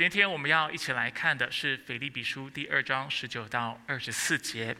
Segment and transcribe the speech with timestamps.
[0.00, 4.72] 今天我们要一起来看的是《腓立比书》第二章十九到二十四节，《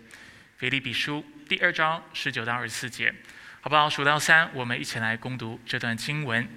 [0.56, 3.12] 腓立比书》第二章十九到二十四节，
[3.60, 3.86] 好不好？
[3.86, 6.48] 数到三，我们一起来攻读这段经文。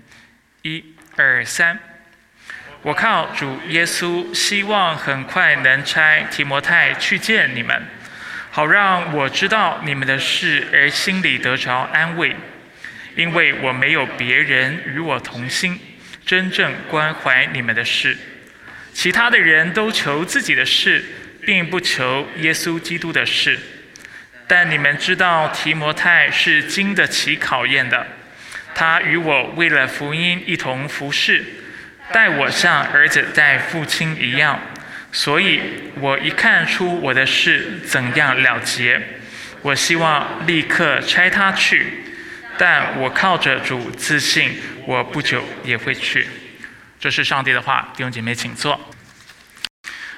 [0.62, 0.82] 一、
[1.18, 1.78] 二、三。
[2.84, 7.84] 我靠主耶稣，希望很快能差提摩太去见你们，
[8.50, 12.34] 好让我知道你们的事，而心里得着安慰，
[13.18, 15.78] 因为我没有别人与我同心，
[16.26, 18.18] 真正关怀你们的事。
[18.94, 21.04] 其他的人都求自己的事，
[21.42, 23.60] 并不求耶稣基督的事。
[24.48, 28.06] 但你们知道提摩太是经得起考验的，
[28.76, 31.44] 他与我为了福音一同服侍，
[32.12, 34.60] 待我像儿子待父亲一样。
[35.12, 35.60] 所以
[36.00, 39.02] 我一看出我的事怎样了结，
[39.62, 41.86] 我希望立刻差他去。
[42.58, 44.52] 但我靠着主自信，
[44.86, 46.28] 我不久也会去。
[47.04, 48.80] 这是上帝的话，弟兄姐妹，请坐。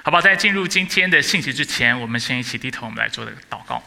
[0.04, 0.22] 好吧？
[0.22, 3.82] 在进入今天的信息之前，我们先一起低头，我们来做个祷告。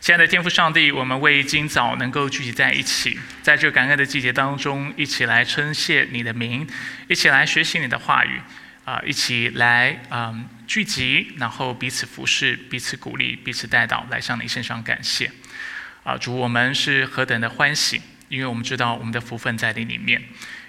[0.00, 6.68] 亲爱的天父上帝，我们为今早能够聚集在一起，在这感恩的季节当中，一起来称谢你的名，
[7.08, 8.40] 一起来学习你的话语，
[8.84, 15.30] 啊，一起来嗯聚集，然后彼此服侍，彼此鼓励，彼此带导，来向你献上感谢。
[16.02, 20.20] 啊，主，我们是何等的欢喜，因为我们知道我们的福分在你里面。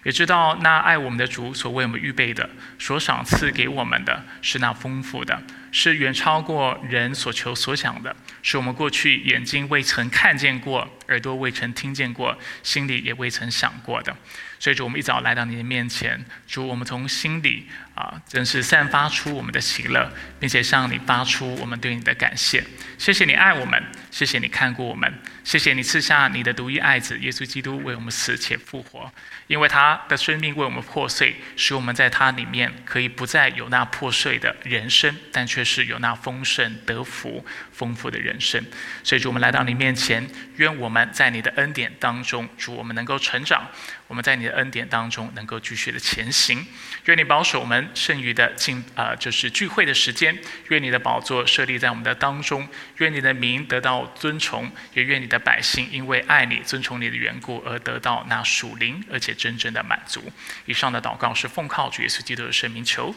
[0.04, 14.16] 也知道那爱我们的主所为我们预备的，所赏赐给我们的是那丰富的，是远超过人所求所想的，是我们过去眼睛未曾看见过，耳朵未曾听见过，心里也未曾想过的。
[14.60, 22.64] 所以主，我们一早来到你的面前，主，我们从心里啊，真是散发出我们的喜乐，并且向你发出我们对你的感谢。
[22.98, 23.84] 谢谢你爱我们，
[24.14, 25.12] 谢谢你看过我们，
[25.44, 29.12] 谢谢你赐下你的独一爱子耶稣基督为我们死且复活。
[29.48, 38.64] 因为他的生命为我们破碎，使我们在他里面可以不再有那破碎的人生，但却是有那丰盛得福、丰富的人生。
[39.04, 43.68] 所以，主，我们来到你面前，愿我们在你的恩典当中，主，我们能够成长。
[44.14, 46.64] 我们在你的恩典当中能够继续的前行，
[47.06, 50.38] 愿你保守我们剩余的进啊，就是聚会的时间。
[50.68, 60.32] 愿你的宝座设立在我们的当中，愿你的名得到尊崇，也愿你的百姓因为爱你、尊崇你的缘故而得到那属灵而且真正的满足。
[60.68, 63.16] 以上的祷告是奉靠主耶稣基督的圣名求，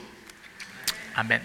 [1.13, 1.39] 阿门。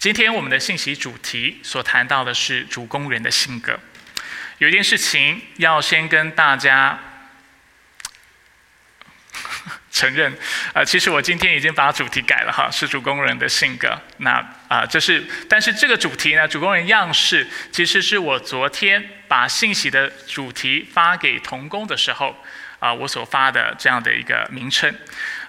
[0.00, 3.78] 今天我们的信息主题所谈到的是主工人的性格。
[4.58, 6.98] 有一件事情要先跟大家。
[9.94, 10.36] 承认，
[10.72, 13.96] 啊，其实我今天已经把主题改了哈，是主工人的性格。
[14.18, 22.36] 那啊，这是，但是这个主题呢，主工人样式，其实是我昨天把信息的主题发给童工的时候，
[22.80, 24.92] 啊，我所发的这样的一个名称。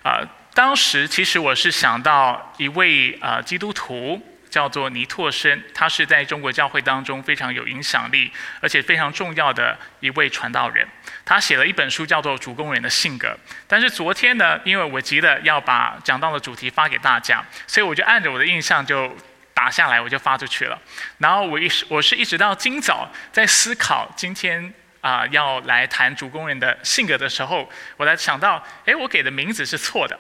[0.03, 0.22] 啊，
[0.53, 4.23] 当时其实我是想到一位啊基督徒。
[4.47, 8.31] 叫做尼拓生，他是在中国教会当中非常有影响力，
[8.62, 10.88] 而且非常重要的一位传道人。
[11.25, 13.28] 他写了一本书，叫做《主工人的性格》。
[13.68, 19.13] 但是昨天呢，因为我急着要把讲到的主题发给大家，所以我就按着我的印象就
[19.53, 20.80] 打下来，我就发出去了。
[21.18, 24.72] 然后我一我是一直到今早在思考今天
[25.02, 30.18] 啊要来谈主工人的性格的时候，我才想到，哎，我给的名字是错的。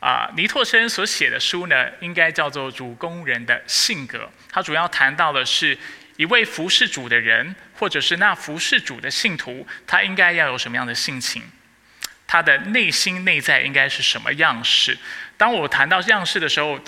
[0.00, 4.18] 啊，尼托生所写的书呢，应该叫做《主工人的性格》。
[4.50, 5.78] 他主要谈到的是
[6.16, 11.42] 一位服侍主的人，或者是那服侍主的信徒，他应该要有什么样的性情？
[12.28, 14.96] 他的内心内在应该是什么样式？
[15.36, 16.78] 当我谈到样式的时候，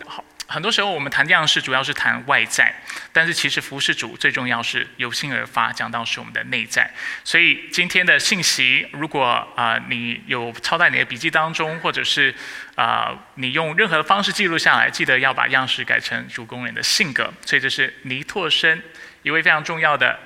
[0.46, 2.72] 很多时候我们谈样式，主要是谈外在，
[3.12, 6.88] 但是其实服侍主最重要是由心而发，讲到是我们的内在。
[7.24, 9.24] 所以今天的信息，如果
[9.56, 12.32] 啊你有抄在你的笔记当中，或者是
[12.76, 17.34] 啊你用任何的方式记录下来，记得要把样式改成主工人的性格。
[17.44, 18.80] 所以这是尼拓生
[19.24, 20.16] 一位非常重要的。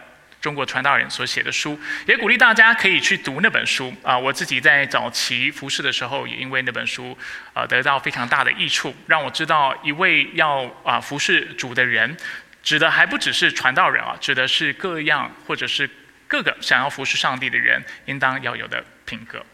[0.41, 4.16] 中国传道人所写的书，也鼓励大家可以去读那本书啊！
[4.16, 7.16] 我自己在早期服侍的时候，也因为那本书，
[7.54, 12.17] 呃，得到非常大的益处，让我知道一位要啊服侍主的人，
[12.62, 15.90] 指的还不只是传道人啊，指的是各样或者是
[16.29, 19.44] 各个想要服侍上帝的人应当要有的品格。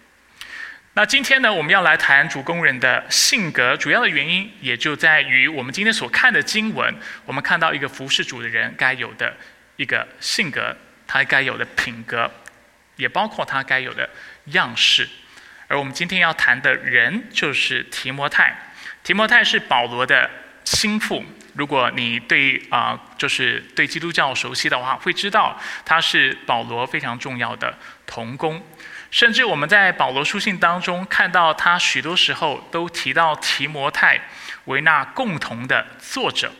[0.96, 6.94] 那今天呢，我们要来谈主工人的性格，主要的原因也就在于我们今天所看的经文，
[7.24, 9.34] 我们看到一个服侍主的人该有的。
[9.76, 10.76] 一个性格，
[11.06, 12.30] 他该有的品格，
[12.96, 14.08] 也包括他该有的
[14.46, 15.08] 样式。
[15.66, 18.72] 而我们今天要谈的人就是提摩太。
[19.02, 20.30] 提摩太是保罗的
[20.64, 21.24] 心腹。
[21.54, 27.76] 如果你对啊，就是对基督教熟悉的话，会知道他是保罗非常重要的
[28.06, 28.64] 同工。
[29.10, 34.20] 甚至我们在保罗书信当中看到，他许多时候都提到提摩太
[34.64, 36.52] 为那共同的作者。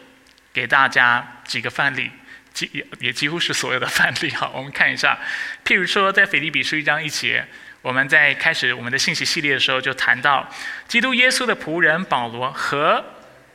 [0.52, 2.08] 给大家几个范例，
[2.55, 4.51] 几也也几乎是所有的范例哈。
[4.55, 5.19] 我们看一下，
[5.65, 7.45] 譬如说在腓立比书一章一节，
[7.83, 10.49] 我们在开始我们的信息系列的时候就谈到，
[10.89, 13.05] 基督耶稣的仆人保罗和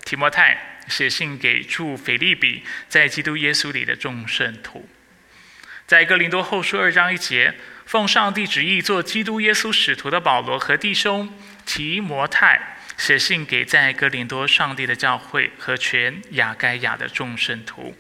[0.06, 4.88] 提摩太写信给住腓立比在基督耶稣里的众圣徒。
[5.88, 7.56] 在哥林多后书二章一节。
[7.90, 11.28] 奉上帝旨意做基督耶稣使徒的保罗和弟兄
[11.66, 17.98] 提摩太写信给在哥林多上帝的教会和全亚该亚的众圣徒。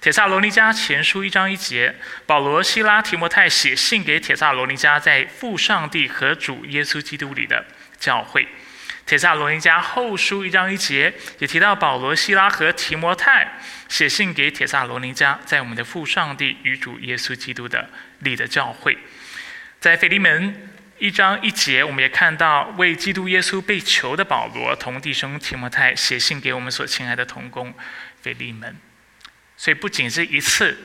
[0.00, 1.94] 铁萨罗尼迦前书一章一节，
[2.26, 7.64] 保罗、希拉、提摩太写信给铁萨罗尼迦在父上帝和主耶稣基督里的
[7.98, 8.46] 教会。
[9.04, 13.58] 铁萨罗尼迦后书一章一节也提到保罗、希拉和提摩太
[13.88, 17.88] 写信给铁萨罗尼迦在我们的父上帝与主耶稣基督的。
[18.20, 18.96] 里的教会，
[19.78, 27.74] 在腓利门一章一节，我们也看到为基督耶稣被囚的保罗同弟兄提摩太写信给我们所亲爱的同工
[28.22, 28.74] 腓利门。
[29.56, 30.76] 所以不仅是一次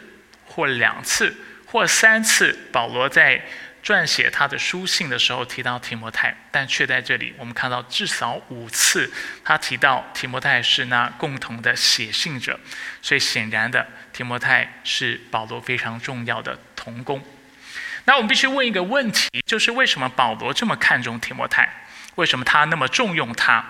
[0.45, 1.35] 或两次
[1.65, 3.45] 或三次，保罗在
[3.83, 9.11] 撰写他的书信的时候提到提摩太，但却在这里我们看到至少五次
[9.43, 12.59] 他提到提摩太是那共同的写信者。
[13.01, 16.57] 所以显然的，提摩太是保罗非常重要的。
[16.83, 17.23] 同工，
[18.05, 21.85] 那我们必须问一个问题，就是为什么保罗这么看重提摩太？
[22.15, 23.63] 为什么他那么重用他？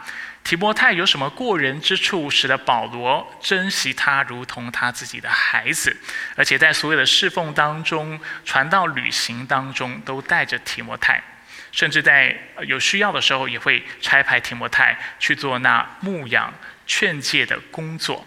[0.44, 5.96] 提摩太有什么过人之处，使得保罗珍惜他如同他自己的孩子？
[6.36, 11.24] 而且在所有的侍奉当中、传道旅行当中，都带着提摩太，
[11.72, 12.36] 甚至在
[12.66, 16.54] 有需要的时候，也会差派提摩太去做那牧养、
[16.86, 18.26] 劝诫的工作。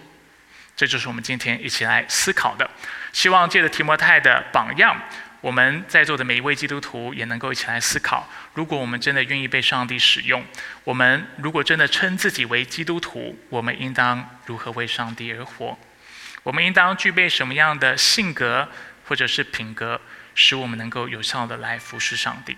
[0.77, 2.69] 这就是我们今天一起来思考的。
[3.13, 4.97] 希望借着提摩太的榜样，
[5.41, 10.45] 我们在座的每一位基督徒也能够一起来思考：如果我们真的愿意被上帝使用，
[10.85, 15.79] 我们如果真的称自己为基督徒，我们应当如何为上帝而活？
[16.43, 18.69] 我们应当具备什么样的性格
[19.07, 20.01] 或者是品格，
[20.35, 22.57] 使我们能够有效的来服侍上帝？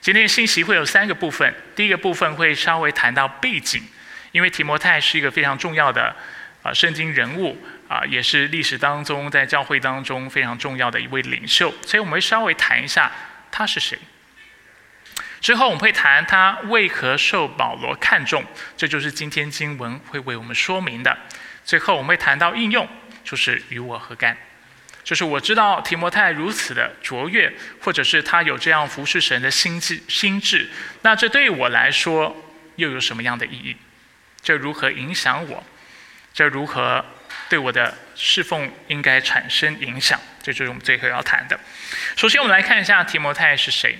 [0.00, 3.82] 今天的信息会有三个部分，第一个部分会稍微谈到背景，
[4.32, 6.14] 因为提摩太是一个非常重要的
[6.62, 7.56] 啊圣经人物。
[7.88, 13.08] 啊，也是历史当中在教会当中非常重要的一位领袖，所以我们会稍微谈一下
[13.52, 13.96] 他是谁。
[15.46, 18.44] 之后我们会谈他为何受保罗看重，
[18.76, 21.16] 这就是今天经文会为我们说明的。
[21.64, 22.88] 最后我们会谈到应用，
[23.22, 24.36] 就是与我何干？
[25.04, 30.68] 就是我知道提摩太如此的卓越，或者是他有这样服侍神的心智心智，
[31.02, 32.36] 那这对我来说
[32.74, 33.76] 又有什么样的意义？
[34.42, 35.62] 这如何影响我？
[36.34, 37.04] 这如何？
[37.48, 41.56] 对我的侍奉应该产生影响，这就是我们最后要谈的。
[42.16, 43.96] 首先，我们来看一下提摩太是谁。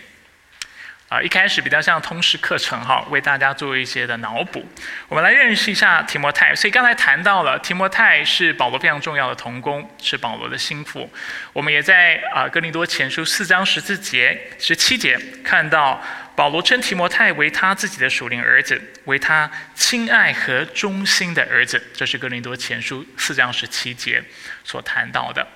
[1.09, 4.65] 啊，一开始比较像通识课程哈，为大家做一些的脑补。
[5.09, 6.55] 我们来认识一下提摩太。
[6.55, 11.09] 所以刚才谈到了提摩太是保罗非常重要的同工，是保罗的心腹。
[11.53, 16.03] 我们也在啊哥林多前书四章十四节、十七节看到。
[16.37, 21.83] 保罗称提摩太为他自己的属灵儿子，为他亲爱和忠心的儿子。
[21.95, 24.23] 这是哥林多前书四章十七节
[24.63, 25.47] 所谈到的。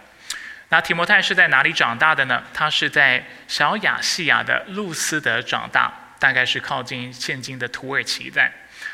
[0.71, 2.43] 那提摩太是在哪里长大的呢？
[2.55, 8.51] 他是在小亚细亚的路斯德长大，大概是靠近现今的土耳其在。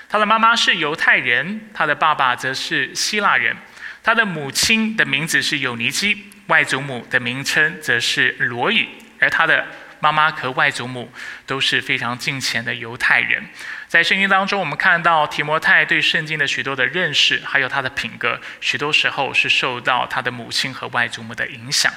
[0.08, 3.56] 他的妈妈是犹太人，他的爸爸则是希腊人。
[4.02, 8.88] 他的母亲的名字是有尼基，外祖母的名称则是罗以，
[9.20, 9.64] 而他的。
[9.98, 11.10] 妈妈和外祖母
[11.46, 13.42] 都是非常敬虔的犹太人，
[13.88, 21.92] 在圣经当中，我们看到提摩太对圣经的许多的认识，还有他的品格，许多时候是受到他的母亲和外祖母的影响。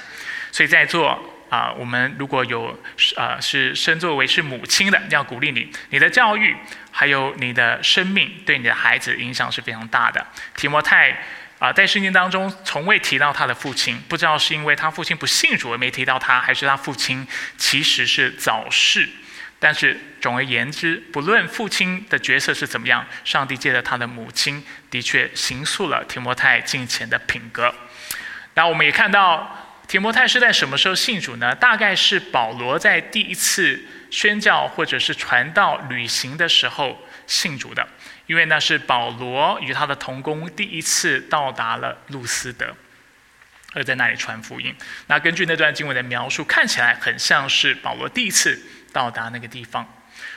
[0.52, 2.78] 所以在座啊，我们如果有
[3.16, 6.56] 啊是身作为是母亲的，要鼓励你，你的教育
[6.90, 10.26] 还有你的生命对你的孩子影响是非常大的。
[10.56, 11.16] 提摩太。
[11.60, 17.28] 啊，在圣经当中从未提到他的父亲，不知道是因为他父亲不信主而没提到他，还是他父亲
[17.58, 19.06] 其实是早逝。
[19.60, 27.72] 但是总而言之，不论父亲的角色是怎么样，上帝借着他的母亲的确形塑了提摩太敬虔的品格。
[28.54, 31.54] 那我们也看到提摩太是在什么时候信主呢？
[31.54, 37.86] 大概是保罗在第一次宣教或者是传道旅行的时候信主的。
[38.26, 42.72] 因为那是保罗与他的同工第一次到达了路斯德，
[43.72, 44.72] 而在那里传福音。
[45.08, 49.86] 那根据那段经文的描述，看起来很像是保罗第一次到达那个地方。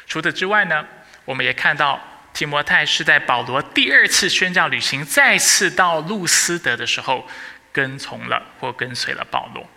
[0.08, 0.86] 除此之外呢，
[1.26, 2.02] 我们也看到
[2.34, 7.28] 提摩太是在保罗第二次宣教旅行再次到路斯德的时候，
[7.72, 9.70] 跟从了或跟随了保罗。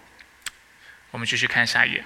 [1.10, 2.04] 我们继续看下一页。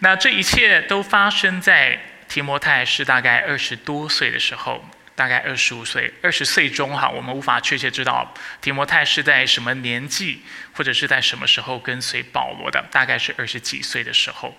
[0.00, 10.42] 那这一切都发生在提摩太是大概二十多岁的时候，大概二十五岁、二十岁中哈，我们无法确切知道提摩太是在什么年纪
[10.74, 14.54] 或者是在什么时候跟随保罗的，大概是二十几岁的时候。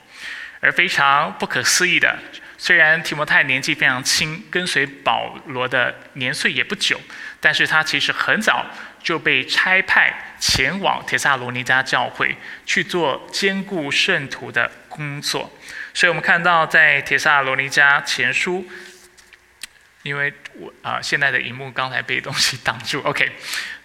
[0.59, 2.17] 而非常不可思议的，
[2.57, 6.99] 虽然提摩太年纪非常轻，跟随保罗的年岁也不久，
[7.39, 8.65] 但是他其实很早
[9.01, 12.35] 就被差派前往铁萨罗尼迦教会
[12.65, 14.71] 去做兼顾圣徒的。
[14.97, 15.55] 工作，
[15.93, 18.67] 所以我们看到在铁萨罗尼迦前书，
[20.01, 23.31] 因为我啊现在的荧幕刚才被东西挡住，OK，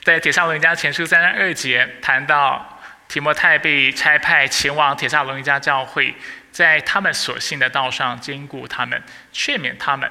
[0.04, 6.14] 在铁萨罗尼迦前书三章二节谈到提摩太被差派前往铁萨罗尼迦教会，
[6.52, 10.08] 在他们所信的道上兼顾他们，劝勉他们。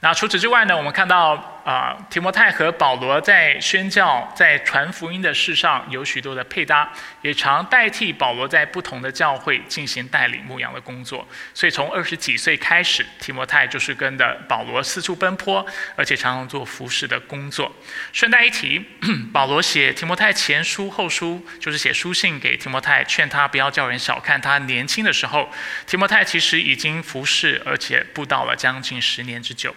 [0.00, 0.76] 那除此之外呢？
[0.76, 11.28] 我们看到啊，提摩太和保罗在宣教、在传福音的事上有许多的配搭，也常代替保罗在不同的教会进行带领牧羊的工作。
[11.52, 17.70] 所以从二十几岁开始，提摩太就是跟着保罗四处奔波，而且常常做服侍的工作。
[18.14, 18.82] 顺带一提，
[19.30, 25.52] 保罗写提摩太前书、后书，就是写书信给提摩太，劝他不要叫人小看他年轻的时候。
[25.86, 29.76] 提摩太其实已经服侍，而且布道了将近十年之久。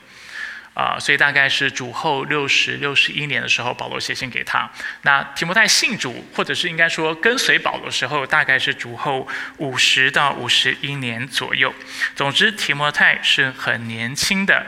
[0.74, 4.70] 啊，所以大概是主后六十六十一年的时候，保罗写信给他。
[5.01, 11.74] 那提摩太信主，或者是应该说跟随保罗的时候，大概是主后五十到五十一年左右。
[12.16, 14.66] 总之，提摩太是很年轻的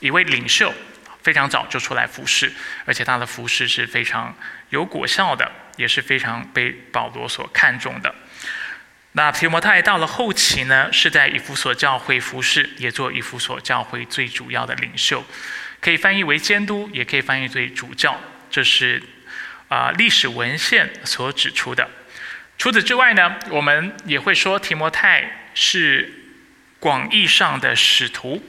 [0.00, 0.74] 一位领袖，
[1.22, 2.52] 非常早就出来服侍，
[2.84, 4.36] 而且他的服侍是非常
[4.70, 8.12] 有果效的，也是非常被保罗所看重的。
[9.16, 15.24] 那提摩太到了后期呢，是在以弗所教会服侍，也做以弗所教会最主要的领袖，
[15.80, 19.00] 可以翻译为监督，也可以翻译为主教，这是
[19.68, 21.88] 啊历史文献所指出的。
[22.58, 26.12] 除此之外呢，我们也会说提摩太是
[26.80, 28.44] 广义上的使徒。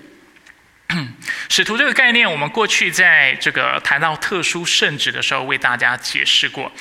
[1.47, 6.71] 使徒这个概念，我们过去在这个谈到特殊圣旨的时候，为大家解释过。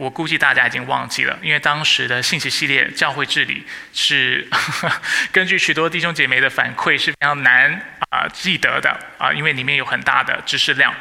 [0.00, 4.48] 我估计大家已经忘记了，因为当时的信息系列教会治理是
[5.30, 7.70] 根据许多弟兄姐妹的反馈是非常难
[8.08, 10.94] 啊记得的啊，因为里面有很大的知识量。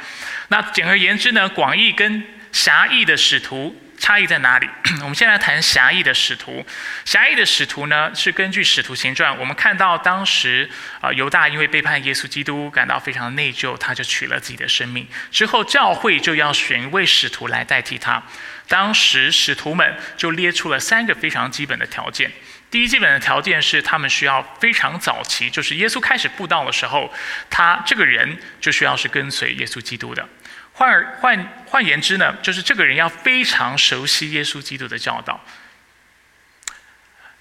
[0.49, 4.67] 那简而言之呢，广义跟狭义的使徒差异在哪里？
[4.99, 6.65] 我们先来谈狭义的使徒。
[7.05, 15.07] 狭义的使徒呢，是根据使徒行传，我们看到当时啊犹大因为背叛耶稣基督，感到非常内疚，他就取了自己的生命。
[15.31, 18.21] 之后教会就要选一位使徒来代替他。
[18.69, 22.31] 当时使徒们就列出了三个非常基本的条件。
[22.69, 27.11] 第一基本的条件是，他们需要非常早期，就是耶稣开始布道的时候，
[27.49, 30.29] 他这个人就需要是跟随耶稣基督的。
[30.73, 35.43] 换而换换言之呢，就是这个人要非常熟悉耶稣基督的教导。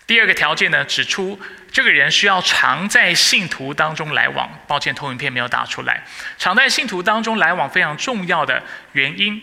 [0.07, 1.39] 第二个条件呢，指出
[1.71, 4.51] 这个人需要常在信徒当中来往。
[4.67, 6.03] 抱歉，投影片没有打出来。
[6.39, 9.43] 常在信徒当中来往非常重要的原因，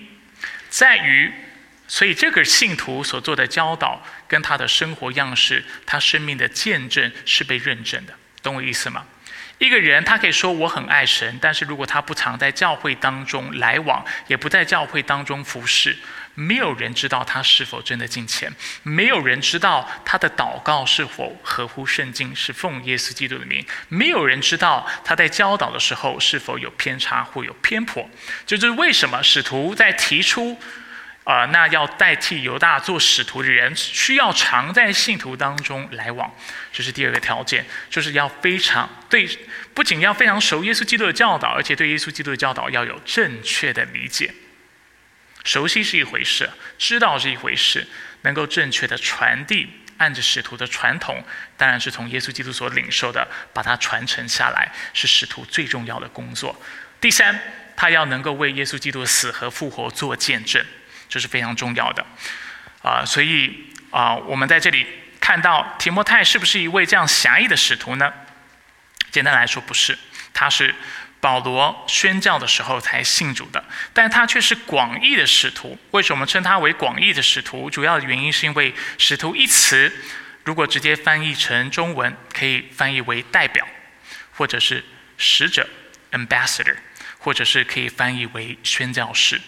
[0.68, 1.32] 在于。
[1.88, 9.06] 所以，这个信徒所做的教导跟他的生活样式、他生命的见证是被认证的，懂我意思吗？
[9.60, 15.96] 一个人他可以说我很爱神，但是如果他不常在教会当中来往，也不在教会当中服侍，
[16.34, 18.52] 没有人知道他是否真的敬虔，
[18.84, 28.10] 没有人知道他的祷告是否合乎圣经，是奉耶稣基督的名，没有人知道他在教导的时候是否有偏差或有偏颇。
[28.46, 30.60] 这就是为什么使徒在提出。
[31.26, 36.32] 啊，那要代替犹大做使徒的人，需要常在信徒当中来往，
[36.72, 39.28] 这是第二个条件，就是要非常对，
[39.74, 44.32] 不仅要非常熟耶稣基督的教导，而且对耶稣基督的教导要有正确的理解。
[45.44, 47.88] 熟悉是一回事，知道是一回事，
[48.22, 49.68] 能够正确的传递，
[49.98, 51.24] 按着使徒的传统，
[51.58, 56.56] 当然是从耶稣基督所领受的，把它传承下来，是使徒最重要的工作。
[57.02, 57.40] 第三，
[57.76, 60.64] 他要能够为耶稣基督的死和复活做见证。
[61.16, 62.06] 这是非常重要的，
[62.82, 64.86] 啊，所以啊，我们在这里
[65.18, 68.12] 看到提摩太是不是一位这样狭义的使徒呢？
[69.12, 69.98] 简单来说，不是，
[70.34, 70.76] 他是
[71.22, 75.80] 保罗宣教的时候才信主的，但他却是广义的使徒。
[75.92, 77.70] 为什么称他为广义的使徒？
[77.70, 79.90] 主要的原因是因为“使徒”一词，
[80.44, 83.66] 如果直接翻译成中文，可以翻译为代表，
[84.34, 84.84] 或者是
[85.18, 85.66] 使者
[86.12, 86.76] （ambassador），
[87.20, 89.40] 或者是可以翻译为宣教士。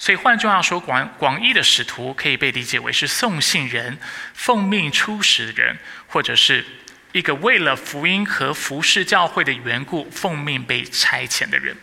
[0.00, 3.98] 所以换句话说，广广义的使徒可以被理解为是送信人、
[4.32, 5.76] 奉命出使的人，
[6.06, 6.64] 或者是
[7.12, 11.76] 一个为了福音和服侍教会的缘故奉命被差遣的人。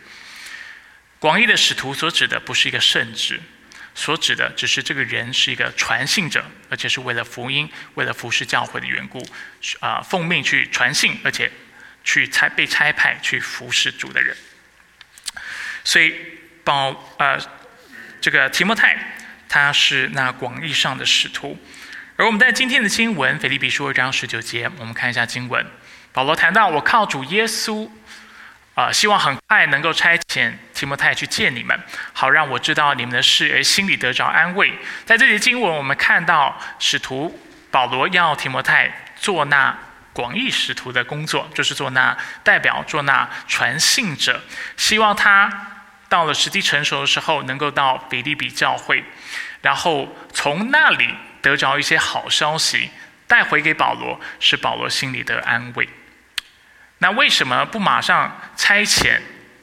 [1.20, 3.40] 广义的使徒所指的不是一个圣职，
[3.94, 9.24] 所指的只是这个人是一个传信者，而且是为了福音、为了服侍教会的缘故，
[9.78, 11.48] 啊，奉命去传信，而且
[12.02, 14.36] 去差被差派去服侍主的人。
[15.84, 16.12] 所以
[16.64, 17.38] 保呃
[18.20, 18.96] 这个提摩太
[19.48, 21.58] 他是那广义上的使徒，
[22.16, 25.64] 而我们在今天的经文腓立比书二章十九节，我们看一下经文，
[26.12, 27.90] 保罗谈到我靠主耶稣。
[28.74, 31.76] 啊，希望很快能够差遣提摩太去见你们，
[32.12, 34.72] 好让我知道你们的事，而心里得着安慰。
[35.04, 37.36] 在这里经文，我们看到使徒
[37.72, 39.76] 保罗要提摩太做那
[40.12, 44.40] 广义使徒的工作，就是做那代表，做那传信者。
[44.76, 45.77] 希望他
[46.08, 49.04] 到了时机成熟的时候，能够到比利比教会，
[49.60, 51.08] 然后从那里
[51.42, 52.90] 得着一些好消息，
[53.26, 55.88] 带回给保罗，是保罗心里的安慰。
[56.98, 59.20] 那为什么不马上差遣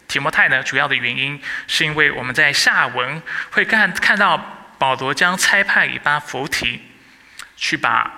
[0.07, 0.61] 提摩太呢？
[0.63, 3.21] 主要的原因是因为我们在下文
[3.51, 4.37] 会看看到
[4.77, 6.81] 保罗将差派以巴弗提
[7.57, 8.11] 去把，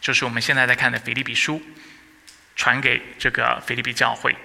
[0.00, 1.62] 就是我们现在在看的腓利比书
[2.56, 4.36] 传给这个腓利比教会。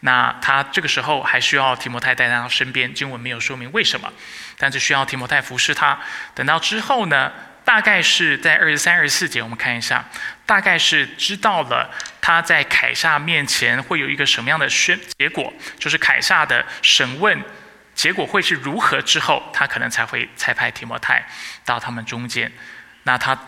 [0.00, 4.12] 那他这个时候还需要提摩太带在他身边，经文没有说明为什么，
[4.56, 5.98] 但是需要提摩太服侍他。
[6.34, 7.32] 等到之后呢？
[7.64, 10.02] 大概是在二十三、二十四节，我们看一下，
[10.46, 17.38] 大概是知道了他在凯撒面前会有一个什么样的宣结果，就是凯撒的审问
[17.94, 21.22] 结果会是如何之后，他可能才会才派提摩太
[21.66, 22.50] 到他们中间。
[23.02, 23.38] 那他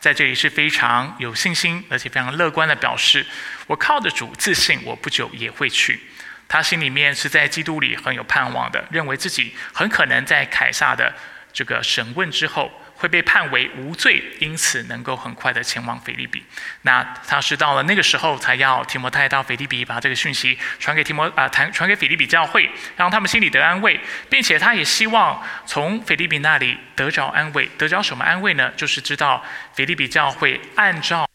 [0.00, 3.24] 在这里是非常有信心，而且非常乐观的表示：
[3.66, 6.00] 我靠着主自信，我不久也会去。
[6.48, 11.14] 他心里面是在基督里很有盼望的，认为自己很可能在凯撒的
[11.52, 12.72] 这个审问之后。
[13.00, 16.44] 会被判为无罪，因此能够很快的前往腓利比。
[16.82, 27.70] 那他是到了那个时候，才要提摩太到腓利比，把这个讯息传给提摩啊，传传给腓利比教会，让他们心里得安慰，并且他也希望从腓利比那里得着安慰。
[27.78, 28.70] 得着什么安慰呢？
[28.76, 29.42] 就是知道
[29.72, 31.26] 腓利比教会按照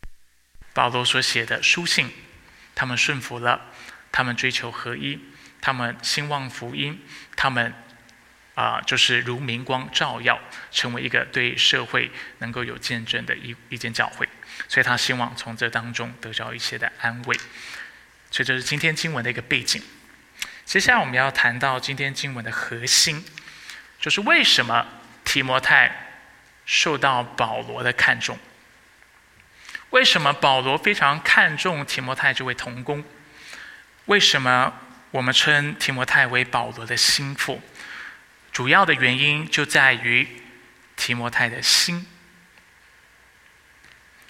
[0.72, 2.12] 保罗所写的书信，
[2.76, 3.60] 他们顺服了，
[4.12, 5.20] 他们追求合一，
[5.60, 7.02] 他们兴旺福音，
[7.36, 7.74] 他们。
[8.56, 10.40] 啊，就是如明光照耀，
[10.72, 14.28] 成为一个对社会能够有见证的一一间教会，
[14.68, 17.38] 所以他希望从这当中得到一些的安慰，
[18.32, 19.84] 所以这是今天经文的一个背景。
[20.64, 23.24] 接下来我们要谈到今天经文的核心，
[24.00, 24.88] 就是为什么
[25.26, 26.24] 提摩太
[26.66, 28.40] 受到保罗的看重？
[29.90, 33.04] 为什么保罗非常看重提摩太这位童工？
[34.06, 34.74] 为什么
[35.12, 37.62] 我们称提摩太为保罗的心腹？
[38.56, 40.26] 主要的原因就在于
[40.96, 42.08] 提摩太的心。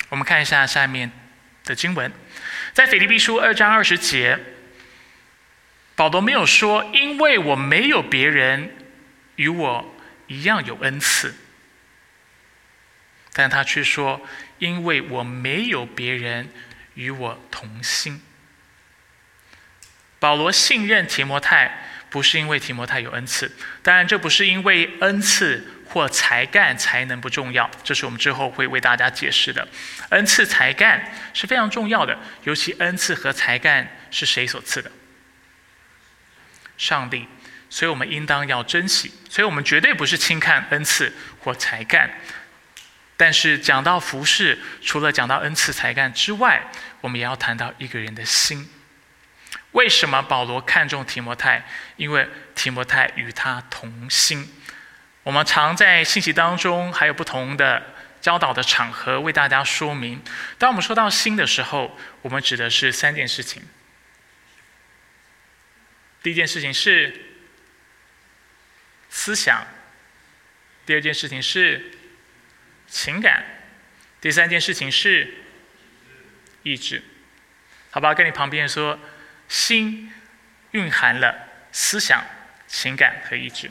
[0.09, 1.11] 我们看一下下面
[1.63, 2.11] 的经文，
[2.73, 4.39] 在腓立比书二章二十节，
[5.95, 8.75] 保罗没有说，因为我没有别人
[9.35, 11.35] 与我一样有恩赐，
[13.31, 16.49] 但他却说，因为我没有别人
[16.95, 18.23] 与我同心。
[20.17, 21.91] 保罗信任提摩太。
[22.15, 23.51] 不是因为提摩太有恩赐，
[23.83, 29.67] 当然这不是因为恩赐或才干才能不重要，这是我们之后会为大家解释的。
[30.11, 34.89] 恩赐才干是非常重要的，尤其恩赐和才干是谁所赐的？
[36.77, 37.27] 上帝，
[37.69, 39.11] 所以我们应当要珍惜。
[39.29, 42.09] 所以我们绝对不是轻看恩赐或才干，
[43.17, 46.61] 但是讲到服饰，除了讲到恩赐才干之外，
[47.01, 48.69] 我们也要谈到一个人的心。
[49.75, 51.65] 为什么保罗看重提摩太？
[51.97, 54.49] 因为提摩太与他同心。
[55.21, 60.23] 我们常在信息当中，还有不同的教导的场合，为大家说明。
[60.57, 63.63] 当我们说到心的时候，我们指的是三件事情。
[66.23, 67.13] 第一件事情是
[69.09, 69.67] 思想，
[70.85, 71.91] 第二件事情是
[72.87, 73.43] 情感，
[74.21, 75.33] 第三件事情是
[76.63, 77.03] 意志。
[77.91, 78.97] 好吧，跟你旁边说。
[79.47, 80.11] 心
[80.71, 81.35] 蕴含了
[81.71, 82.23] 思想、
[82.67, 83.69] 情感和意志。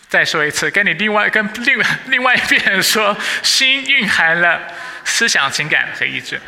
[0.07, 4.71] 再说一次，跟你另外跟另外另外一遍说，心蕴含了
[5.03, 6.39] 思想、情感和意志。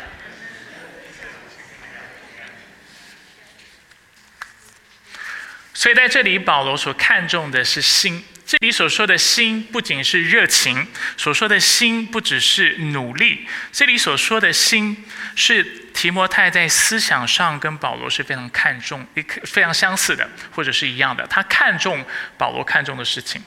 [5.74, 8.24] 所以在这里，保罗所看重的是心。
[8.46, 13.44] 这里所说的心，不仅是热情；所说的心，不只是努力。
[13.72, 15.04] 这里所说的心，
[15.34, 19.04] 是提摩太在思想上跟保罗是非常看重、
[19.42, 21.26] 非常相似的，或者是一样的。
[21.26, 22.06] 他看重
[22.38, 23.42] 保罗看重的事情。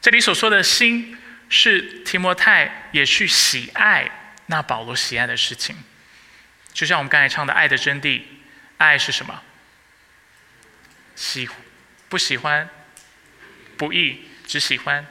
[0.00, 1.18] 这里所说的心，
[1.50, 4.10] 是提摩太也去喜爱
[4.46, 5.76] 那保罗喜爱的事情。
[6.72, 8.20] 就像我们刚才唱的《爱的真谛》，
[8.78, 9.42] 爱是什么？
[11.14, 11.46] 喜
[12.08, 12.66] 不喜欢？
[13.80, 15.06] 不义，只喜欢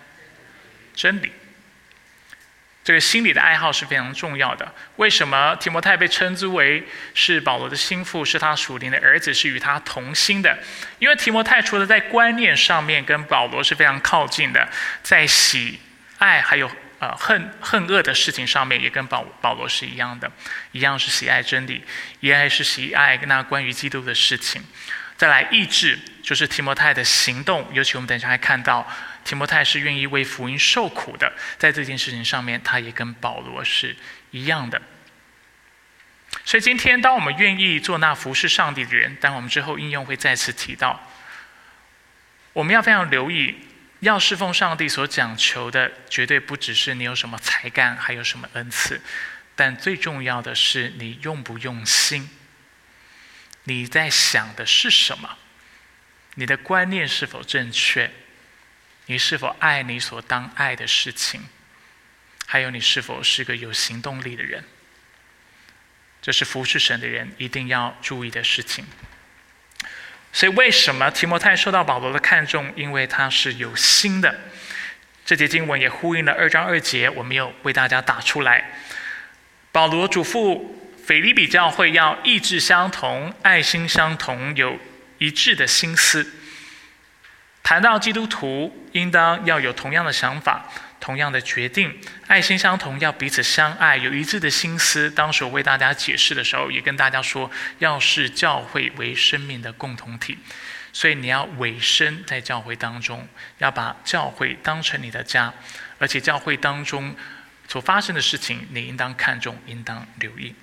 [0.93, 1.31] 真理。
[2.83, 4.75] 这个心理的爱好是非常重要的。
[4.97, 10.59] 为什么提摩太被称之为是保罗的心腹，是他属灵的儿子，是与他同心的？
[10.99, 14.69] 因为提摩太除了在观念上面跟保罗是非常靠近的，
[15.01, 15.79] 在喜
[16.19, 20.31] 爱还有呃恨恨恶的事情上面，也跟保保罗是一样的，
[20.73, 21.83] 一样是喜爱真理，
[22.19, 24.63] 一爱是喜爱那关于基督的事情。
[25.19, 27.67] 再来意志，就是提摩太的行动。
[27.73, 28.89] 尤其我们等一下还看到，
[29.25, 33.93] 提摩太是愿意为福音受苦的，在这件事情上面，他也跟保罗是
[34.31, 34.81] 一样的。
[36.45, 41.05] 所以今天，当我们愿意做那服侍上帝的人，但我们之后应用会再次提到，
[42.53, 43.57] 我们要非常留意，
[43.99, 49.01] 要侍奉上帝所讲求的，绝对不只是你有什么才干，还有什么恩赐，
[49.53, 52.29] 但最重要的是你用不用心。
[53.69, 55.37] 你在想的是什么？
[56.33, 58.09] 你的观念是否正确？
[59.05, 61.47] 你是否爱你所当爱的事情？
[62.47, 64.63] 还有，你是否是个有行动力的人？
[66.19, 68.87] 这是服侍神的人一定要注意的事情。
[70.33, 72.73] 所以，为什么提摩太受到保罗的看重？
[72.75, 74.39] 因为他是有心的。
[75.23, 78.79] 这节经文也呼应了二章二节，我们有为大家打出来。
[79.71, 80.78] 保罗嘱咐。
[81.09, 84.79] 腓利比教会要意志相同、爱心相同、有
[85.17, 86.35] 一致的心思。
[87.63, 90.69] 谈到基督徒，应当要有同样的想法、
[90.99, 95.09] 同样的决定，爱心相同，要彼此相爱，有一致的心思。
[95.09, 100.37] 当时我为大家解释的时候，也跟大家说，要视教会为生命的共同体，
[100.93, 105.51] 所以你要委身在教会当中，要把教会当成你的家，
[105.97, 107.15] 而且教会当中
[107.67, 110.53] 所发生的事情，你应当看重，应当留意。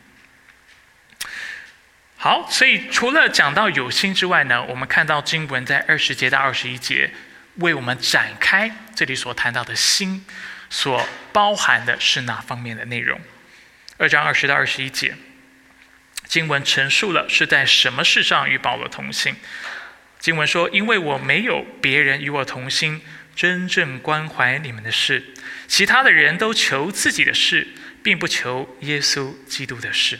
[2.19, 7.13] 好，所以除了讲到有心之外呢，我们看到经文在二十节到二十一节
[7.57, 10.25] 为我们展开这里所谈到的心
[10.71, 13.21] 所包含的是哪方面的内容。
[13.99, 15.15] 二章二十到二十一节，
[16.27, 19.37] 经文陈述了是在什么事上与保罗同心。
[20.19, 23.03] 经文说：“因为我没有别人与我同心，
[23.37, 25.35] 真正关怀你们的事，
[25.69, 27.69] 其他的人都求自己的事，
[28.03, 30.19] 并不求耶稣基督的事。”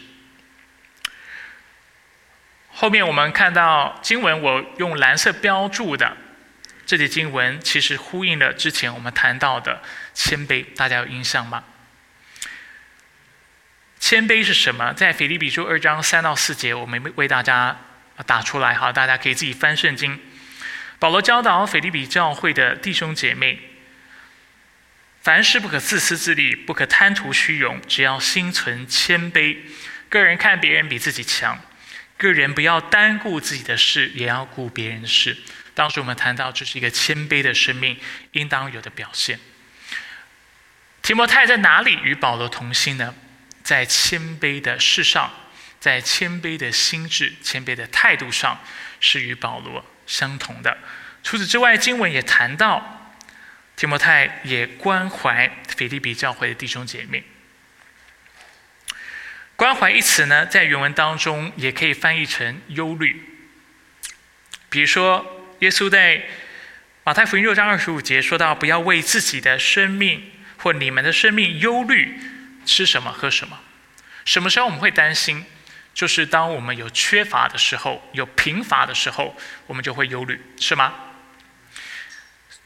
[2.79, 6.15] 后面我们看到经文，我用蓝色标注的
[6.85, 9.81] 这节经文，其实呼应了之前我们谈到的
[10.13, 10.63] 谦卑。
[10.77, 11.65] 大家有印象吗？
[13.99, 14.93] 谦卑是什么？
[14.93, 17.79] 在腓立比书二章三到四节，我们为大家
[18.27, 20.21] 打出来，好，大家可以自己翻圣经。
[20.99, 23.59] 保罗教导腓立比教会的弟兄姐妹：
[25.23, 29.57] 凡事不可自私自利，不可贪图虚荣，只要心存谦卑，
[30.11, 31.59] 个人看别人比自己强。
[32.17, 35.37] 个人不要单顾自己的事，也要顾别人的事。
[35.75, 37.99] 当时我们谈到，这是一个谦卑的生命
[38.33, 39.39] 应当有的表现。
[41.03, 43.15] 提摩太在哪里与保罗同心呢？
[43.63, 45.33] 在谦卑的事上，
[45.79, 48.61] 在谦卑的心智、谦卑的态度上，
[49.01, 50.79] 是与保罗相同的。
[51.23, 53.15] 除此之外，经文也谈到，
[53.77, 57.23] 提摩太也关怀腓立比教会的弟兄姐妹。
[59.57, 63.25] 关怀一词呢，在原文当中也可以翻译成忧虑。
[64.69, 65.25] 比如说，
[65.61, 66.23] 耶稣在
[67.05, 72.21] 马太福音六章二十五节说到：“不要为自己的生命或你们的生命忧虑，
[72.67, 73.59] 吃什么喝什么。”
[74.27, 75.47] 什么时候我们会担心？
[75.95, 79.35] 就是当我们有缺乏的时候，有贫乏的时候，
[79.67, 80.93] 我们就会忧虑，是吗？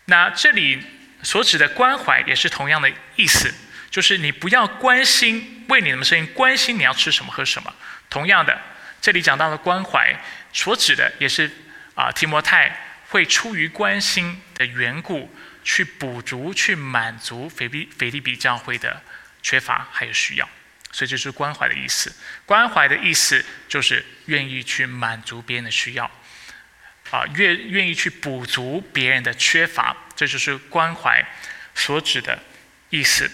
[0.07, 0.83] 那这里
[1.23, 3.55] 所指的关怀也是同样的意思。
[3.91, 7.75] 就是你不要关心为你的生意关心你要吃什么喝什么。
[8.09, 8.61] 同样的，
[9.01, 10.15] 这里讲到的关怀
[10.53, 11.51] 所指的也是
[11.95, 12.75] 啊，提摩太
[13.09, 19.03] 会出于关心的缘故去补足、去满足腓利腓利比教会的
[19.43, 20.49] 缺乏还有需要，
[20.93, 22.15] 所以这是关怀的意思。
[22.47, 26.05] 关怀的意思就是愿意去满足别人的需要，
[27.11, 31.25] 啊，愿愿意去补足别人的缺乏，这就是关怀
[31.75, 32.39] 所指的
[32.91, 33.31] 意思。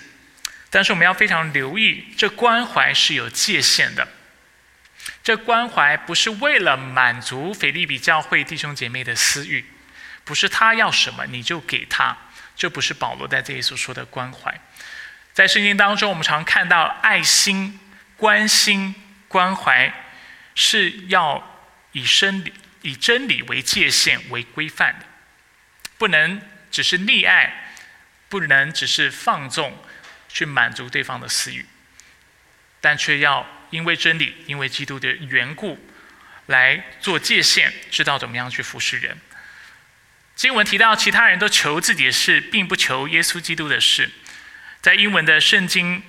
[0.70, 4.07] 但是我们要非常留意，这关怀是有界限的。
[5.22, 9.64] 这关怀不是为了满足腓利比教会弟兄姐妹的私欲，
[10.24, 12.16] 不是他要什么你就给他，
[12.57, 14.61] 这不是保罗在这里所说的关怀。
[15.33, 17.79] 在圣经当中，我们常看到爱心、
[18.16, 18.94] 关心、
[19.29, 19.92] 关怀
[20.55, 21.61] 是要
[21.92, 22.52] 以真理、
[22.83, 25.07] 以真理为界限为规范的，
[25.98, 27.72] 不能只是溺爱，
[28.29, 29.76] 不能只是放纵。
[30.37, 31.64] 去满足对方的私欲，
[32.83, 35.79] 但却要因为真理、因为基督的缘故
[36.44, 39.18] 来做界限，知道怎么样去服侍人。
[40.35, 44.11] 经文提到，其他人都求自己的事，并不求耶稣基督的事。
[44.83, 46.03] 在英文的圣经，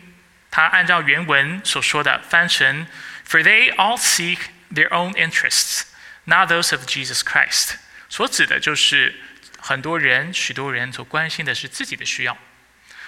[0.52, 2.86] 它按照原文所说的翻成
[3.26, 4.40] ：“For they all seek
[4.74, 5.84] their own interests,
[6.26, 7.76] not those of Jesus Christ。”
[8.10, 9.16] 所指的就是
[9.58, 12.38] 很多人、许多人所关心的是自己的需要，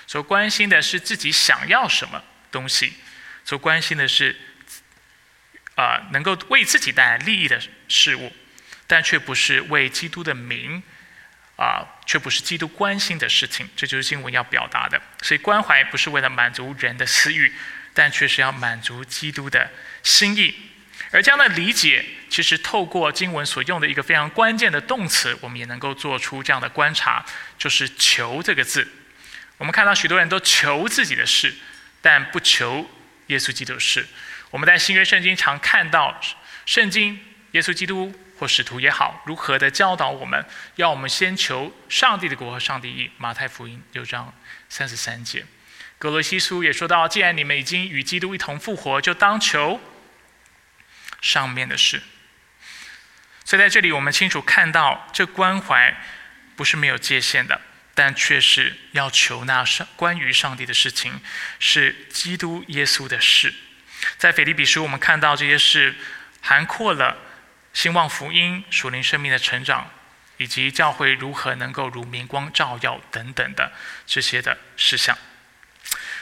[0.09, 2.93] 所关心的是自己想要什么东西，
[3.45, 4.35] 所关心的是
[5.75, 8.33] 啊能够为自己带来利益的事物，
[8.87, 10.81] 但却不是为基督的名。
[11.57, 15.01] 啊，却不是基督关心的事情，这就是经文要表达的。
[15.21, 17.53] 所以关怀不是为了满足人的私欲，
[17.93, 19.69] 但却是要满足基督的
[20.01, 20.55] 心意。
[21.11, 27.25] 而这样的理解，其实透过经文所用的一个非常关键的动词，我们也能够做出这样的观察，
[27.57, 28.87] 就是“求”这个字。
[29.59, 31.53] 我们看到许多人都求自己的事，
[32.01, 32.89] 但不求
[33.27, 34.07] 耶稣基督的事。
[34.49, 36.19] 我们在新约圣经常看到
[36.65, 38.11] 圣经耶稣基督。
[38.39, 40.45] 或使徒也好，如何的教导我们，
[40.75, 43.11] 要我们先求上帝的国和上帝义。
[43.17, 44.33] 马太福音六章
[44.69, 45.45] 三十三节，
[45.97, 49.81] 格罗西书也说到：既然你们已经与基督一同复活，就当求
[51.19, 52.01] 上面的事。
[53.43, 55.93] 所以在这里，我们清楚看到，这关怀
[56.55, 57.59] 不是没有界限的，
[57.99, 61.19] 但却是要求那上关于上帝的事情，
[61.59, 63.53] 是基督耶稣的事。
[64.17, 65.93] 在腓立比书，我们看到这些事
[66.39, 67.17] 涵括了。
[67.73, 69.91] 兴旺福音、属灵生命的成长，
[70.37, 73.73] 以及教会如何能够如明光照耀等等的
[74.07, 75.17] 这些的事项。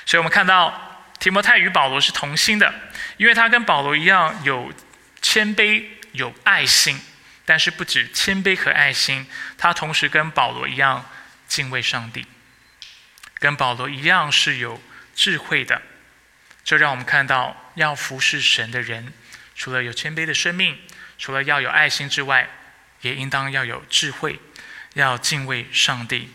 [0.04, 2.74] 所以我们看到提摩太与保罗是同心的，
[3.18, 4.74] 因为他跟保罗一样有
[5.22, 7.00] 谦卑、有爱心。
[7.46, 9.28] 但是不止谦卑和爱心，
[9.60, 11.08] 他同时跟保罗一样
[11.48, 12.26] 敬畏上帝，
[13.36, 14.82] 跟保罗一样是有
[15.16, 15.82] 智慧的。
[16.64, 19.14] 这让我们看到，要服侍神的人，
[19.56, 20.78] 除了有谦卑的生命。
[21.20, 22.48] 除了要有爱心之外，
[23.02, 24.40] 也应当要有智慧，
[24.94, 26.30] 要敬畏上帝，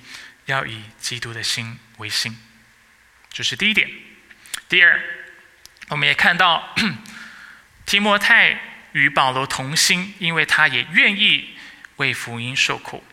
[0.47, 2.37] 要以基督的心为心，
[3.31, 3.89] 这是第一点。
[4.69, 5.01] 第二，
[5.89, 6.75] 我们也看到
[7.87, 11.57] 提摩太与保罗同心，因为他也愿意
[11.99, 13.05] 为福音受苦。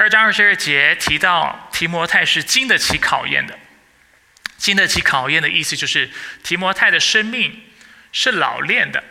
[0.00, 3.58] 二章二十二节提到提摩太是经得起考验的，
[4.56, 6.10] 经得起考验的意思就是
[6.42, 7.66] 提摩太的生命。
[8.12, 9.04] 是老练的，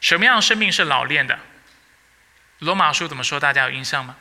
[0.00, 1.40] 什么样生命是老练的？
[2.58, 3.40] 罗马书怎么说？
[3.40, 4.16] 大家有印象吗？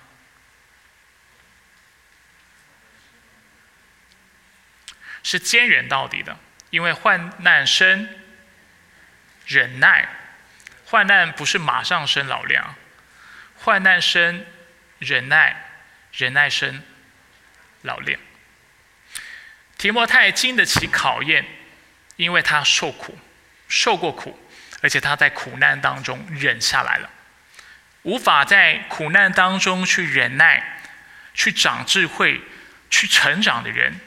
[5.21, 6.39] 是坚忍到底的，
[6.71, 8.09] 因为患难生
[9.45, 10.07] 忍耐，
[10.85, 12.63] 患难不是马上生老练，
[13.57, 14.43] 患难生
[14.97, 15.64] 忍耐，
[16.17, 16.81] 忍耐生
[17.81, 18.19] 老练。
[19.77, 21.45] 提摩太经得起考验，
[22.15, 23.17] 因为他受苦。
[23.67, 24.39] 受过苦，
[24.81, 27.09] 而且他在苦难当中忍下来了。
[28.03, 30.81] 无法在苦难当中去忍耐、
[31.33, 32.39] 去长智慧、
[32.91, 33.99] 去成长的人，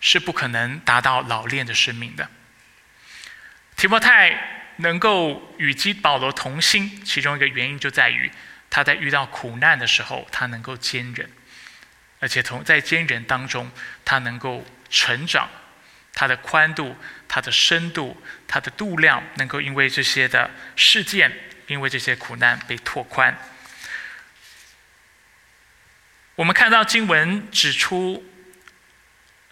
[0.00, 2.28] 是不可能达到老练的生命的。
[3.74, 8.30] 提摩太能够与基保罗同心，其中一个原因就在于
[8.68, 11.30] 他在遇到苦难的时候，他能够坚忍，
[12.20, 13.70] 而且从在坚忍当中，
[14.04, 15.48] 他能够成长。
[16.18, 16.96] 它的宽度、
[17.28, 18.16] 它的深度、
[18.48, 21.30] 它的度量，能够因为这些的事件，
[21.66, 23.36] 因为这些苦难被拓宽。
[26.36, 28.24] 我们看到经文指出，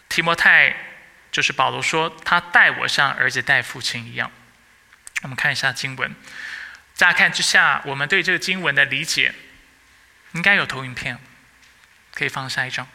[0.08, 0.74] 提摩太
[1.30, 4.32] 就是保罗说，他待我像儿子待父亲一样。
[5.20, 6.16] 我们看一下经文，
[6.94, 9.34] 乍看之下，我们对这个经文的理解，
[10.32, 11.18] 应该有投影片，
[12.14, 12.88] 可以放下一张。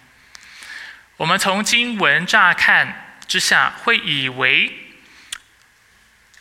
[1.18, 3.06] 我们从经文乍看。
[3.30, 4.74] 之下会以为，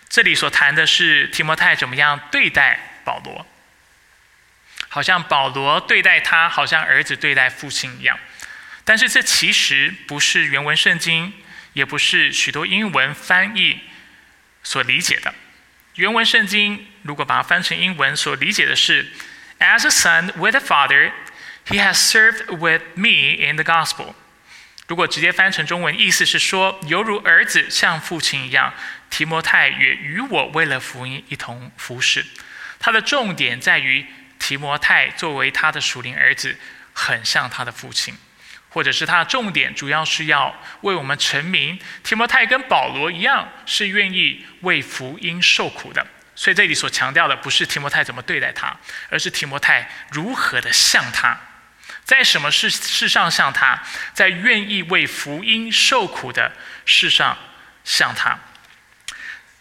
[0.09, 3.47] 这里所谈的是提摩太怎么样对待保罗，
[4.89, 8.19] 好像保罗对待他，好像儿子对待父亲一样。
[8.87, 11.31] 但是这其实不是原文圣经，
[11.75, 13.81] 也不是许多英文翻译
[14.63, 15.35] 所理解的。
[15.97, 19.13] 原文圣经如果把它翻成英文，所理解的是
[19.59, 21.13] ，As a son with a father,
[21.69, 24.15] he has served with me in the gospel.
[24.87, 28.73] 如果直接翻成中文，意思是说，犹如儿子像父亲一样，
[29.11, 32.25] 提摩太也与我为了福音一同服侍。
[32.79, 34.07] 他的重点在于，
[34.39, 36.57] 提摩太作为他的属灵儿子，
[36.95, 38.17] 很像他的父亲，
[38.71, 41.79] 或者是他的重点主要是要为我们成名。
[42.03, 46.07] 提摩太跟保罗一样，是愿意为福音受苦的。
[46.35, 48.75] 所以这里所强调的，不是提摩太怎么对待他，
[49.11, 51.39] 而是提摩太如何的像他。
[52.09, 53.83] 在什么事事上像他，
[54.15, 56.53] 在愿意为福音受苦的
[56.87, 57.37] 事上
[57.85, 58.39] 像他。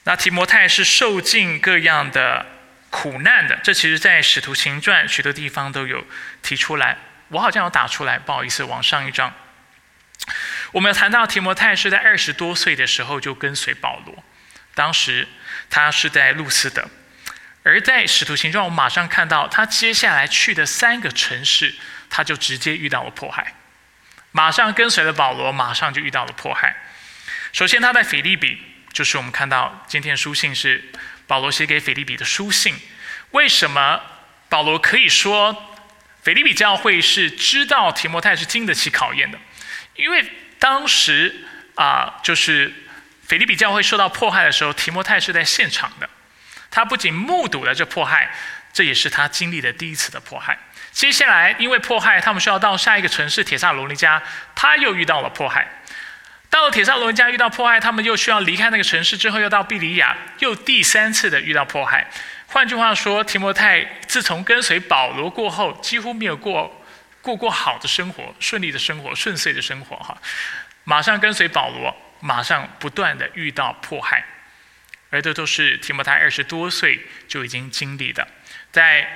[0.06, 2.46] 那提摩太是受尽各样的
[2.90, 6.08] 苦难的，这其实在使徒行传许多地方都有
[6.42, 6.98] 提出来。
[7.28, 9.34] 我好像有打出来，不好意思，往上一张。
[10.72, 14.24] 我们谈到提摩太是在二十多岁的时候就跟随保罗，
[14.74, 15.28] 当时
[15.70, 16.88] 他是在路斯的，
[17.64, 21.76] 而在使徒行传，我马上看到他接下来去的三个城市，
[22.10, 23.54] 他就直接遇到了迫害，
[24.32, 26.76] 马上跟随了保罗，马上就遇到了迫害。
[27.52, 28.62] 首先他在腓利比。
[28.93, 30.84] 就是我们看到今天书信是
[31.28, 32.76] 保罗写给腓利比的书信。
[33.30, 34.02] 为什么
[34.50, 35.78] 保罗可以说
[36.24, 39.38] 腓利比教会是知道提摩太是经得起考验的？
[39.98, 40.26] 因为
[40.58, 42.74] 当时啊，就是
[43.28, 46.10] 腓利比教会受到迫害的时候，提摩太是在现场的。
[46.72, 48.34] 他不仅目睹了这迫害，
[48.74, 50.58] 这也是他经历的第一次的迫害。
[50.98, 54.20] 接下来因为迫害，他们需要到下一个城市铁萨罗尼加，
[54.56, 55.68] 他又遇到了迫害。
[56.50, 62.08] 到了铁萨罗尼加遇到迫害，他们又需要离开那个城市，之后又到比利亚，又第三次的遇到迫害。
[62.48, 66.84] 换句话说，提摩太自从跟随保罗过后，几乎没有过
[67.22, 69.96] 过过好的生活、顺利的生活、顺遂的生活。
[69.98, 70.20] 哈，
[70.84, 74.26] 马上跟随保罗，马上不断的遇到迫害，
[75.12, 78.28] 而这都是提摩太二十多岁就已经经历的，
[78.72, 79.08] 在。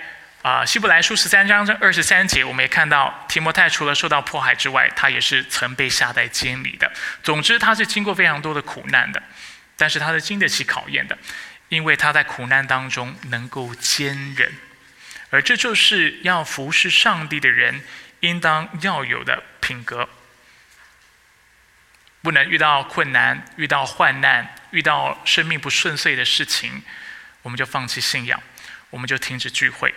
[0.41, 6.91] 啊，希伯来书十三章这二十三节，我们也看到提摩太除了受到迫害之外，他也是曾被下在监里的。
[7.21, 9.21] 总之，他是经过非常多的苦难的，
[9.77, 11.15] 但是他是经得起考验的，
[11.69, 14.51] 因为他在苦难当中能够坚忍，
[15.29, 17.83] 而这就是要服侍上帝的人
[18.21, 20.09] 应当要有的品格。
[22.23, 26.81] 不能遇到困难、遇到患难、遇到生命不顺遂的事情，
[27.43, 28.41] 我们就放弃信仰，
[28.89, 29.93] 我们就停止聚会。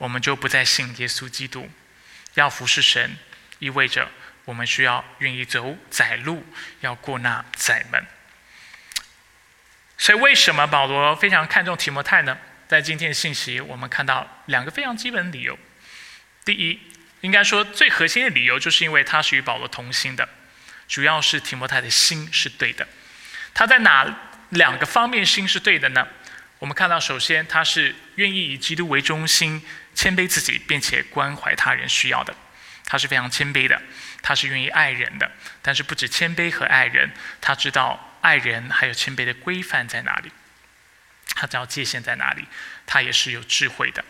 [0.00, 1.70] 我们就不再信耶稣基督，
[2.32, 3.18] 要服侍神，
[3.58, 4.08] 意味着
[4.46, 6.42] 我们需要愿意走窄路，
[6.80, 8.02] 要过那窄门。
[9.98, 12.38] 所以，为什么保罗非常看重提摩太呢？
[12.66, 15.58] 在今天的信息，我们看到两个非常基本的理由。
[16.46, 16.80] 第一，
[17.20, 20.26] 应该说最核心的理由，就是因为他是与保罗同心的，
[20.88, 22.88] 主要是提摩太的心是对的。
[23.52, 26.08] 他在哪两个方面心是对的呢？
[26.58, 29.62] 我们看到，首先他是愿意以基督为中心。
[29.94, 32.34] 谦卑自己，并且关怀他人需要的，
[32.86, 33.80] 他是非常谦卑的，
[34.22, 35.30] 他是愿意爱人的。
[35.60, 40.32] 但是不止谦卑和爱人，他知道爱人还有谦卑的规范在哪里，
[41.34, 42.46] 他知道界限在哪里，
[42.86, 44.04] 他也是有智慧的。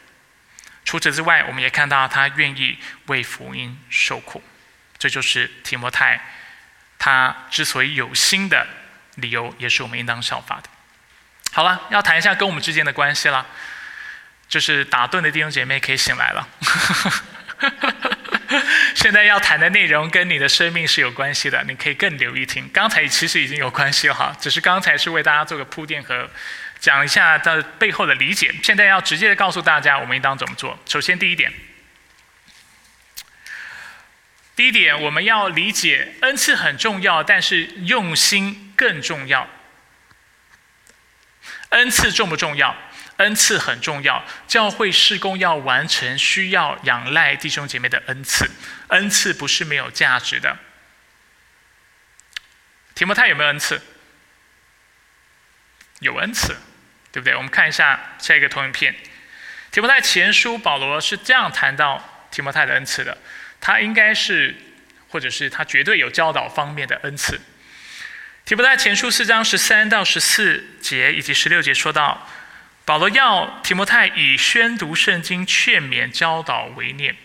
[0.85, 4.43] 除此之外，我们也看到他愿意为福音受苦，
[4.99, 6.21] 这就是提摩太
[6.99, 8.67] 他之所以有心的
[9.17, 10.69] 理由，也是我们应当效法的。
[11.53, 13.47] 好了，要谈一下跟我们之间的关系了。
[14.51, 16.47] 就是打盹的弟兄姐妹可以醒来了。
[18.97, 22.69] 现在要谈的内容跟你的生命是有关系的，你可以更留意听。
[22.73, 26.29] 刚才其实已经有关系了哈，只是刚才是为大家做个铺垫和
[26.81, 28.53] 讲一下的背后的理解。
[28.63, 30.77] 现在要直接的告诉大家，我们应当怎么做。
[30.87, 31.53] 首先，第一点，
[34.57, 39.49] 第一点，我们要理解恩赐很重要，但是用心更重要。
[41.69, 42.77] 恩赐重不重要？
[43.21, 48.51] 恩赐很重要，教会事工要完成，需要仰赖弟兄姐妹的恩赐。
[48.89, 50.57] 恩赐不是没有价值的。
[52.95, 53.79] 提摩太有没有恩赐？
[55.99, 56.57] 有恩赐，
[57.13, 57.37] 对不对？
[57.37, 58.97] 我们看一下下一个投影片。
[59.71, 63.19] 提摩太前书，保罗是这样谈到提摩太的恩赐的。
[63.61, 64.57] 他应该是，
[65.11, 67.39] 或者是他绝对有教导方面的恩赐。
[68.47, 72.27] 提摩太前书四章十三到十四节以及十六节说到。
[72.91, 77.17] 保罗要提摩太以宣读圣经、劝勉、教导为念，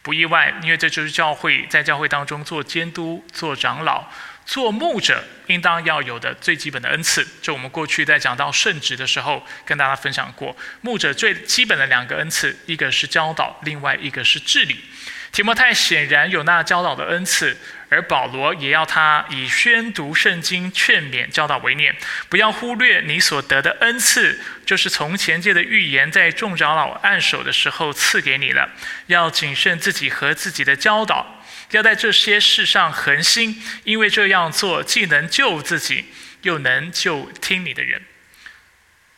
[0.00, 4.06] 不意外，因为这就是教会在教会当中做监督、做长老、
[4.46, 7.28] 做牧者应当要有的最基本的恩赐。
[7.42, 14.82] 就我们过去在讲到圣职的时候，跟大家分享过，牧者最基本的两个恩赐，一个是教导，另外一个是治理。
[15.30, 17.58] 提摩太显然有那教导的恩赐。
[17.92, 21.94] 而保罗也要他以宣读圣经、劝勉、教导为念，
[22.30, 28.70] 不要忽略你所得的恩赐，就是从前界的预言在众长老按手的时候赐给你了。
[29.08, 36.06] 要谨慎自己和自己的教导，要在这些事上恒心，因为这样做既能救自己，
[36.40, 38.00] 又能救听你的人。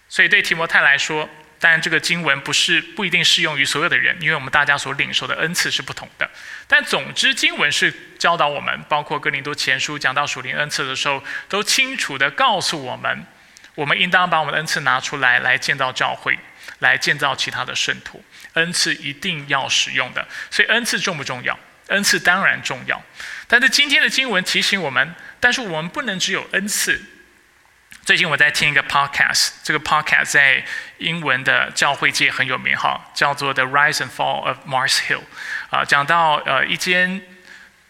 [0.09, 1.31] 所以对提摩太来说。
[1.61, 6.31] 但这个经文不是不一定适用于所有的人，因为我们大家所领受的恩赐是不同的。
[6.69, 7.91] 但总之，经文是
[8.25, 13.27] 教导我们，包括哥林多前书讲到属灵恩赐的时候，都清楚的告诉我们，
[13.75, 16.39] 我们应当把我们的恩赐拿出来，来建造教会，
[16.79, 18.25] 来建造其他的圣徒。
[18.55, 21.59] 恩赐一定要使用的，所以恩赐重不重要？
[21.89, 22.99] 恩赐当然重要。
[23.47, 26.99] 但是今天的经文提醒我们，但是我们不能只有恩赐，
[28.07, 30.65] 最近我在听一个 podcast，这个 podcast 在
[30.97, 35.19] 英文的教会界很有名哈，叫做《The Rise and Fall of Mars Hill》
[35.69, 37.21] 啊，讲到呃一间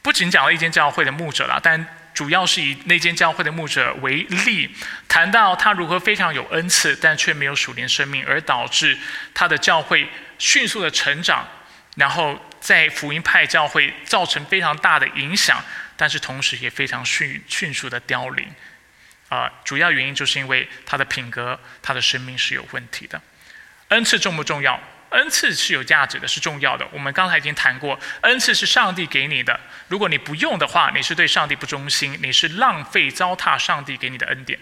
[0.04, 1.82] 不仅讲了一间教会的牧者啦，但
[2.12, 4.70] 主要是以那间教会的牧者为例，
[5.08, 8.98] 谈到他如何非常有恩赐，但却没有属灵生命，而导致
[9.32, 10.06] 他的教会
[10.38, 11.48] 迅速的成长，
[11.96, 15.64] 然后在福音派教会造成非常大的影响，
[15.96, 18.46] 但是同时也非常迅迅速的凋零。
[19.30, 23.18] 啊，主要原因就是因为他的品格、他的生命是有问题的。
[23.88, 24.78] 恩赐重不重要？
[25.14, 26.86] 恩赐是有价值的，是重要的。
[26.92, 29.58] 我们刚才已经谈过，恩赐是上帝给你的。
[29.88, 34.58] 如果你不用的话，你是对上帝不忠心，你是浪费糟蹋上帝给你的恩典。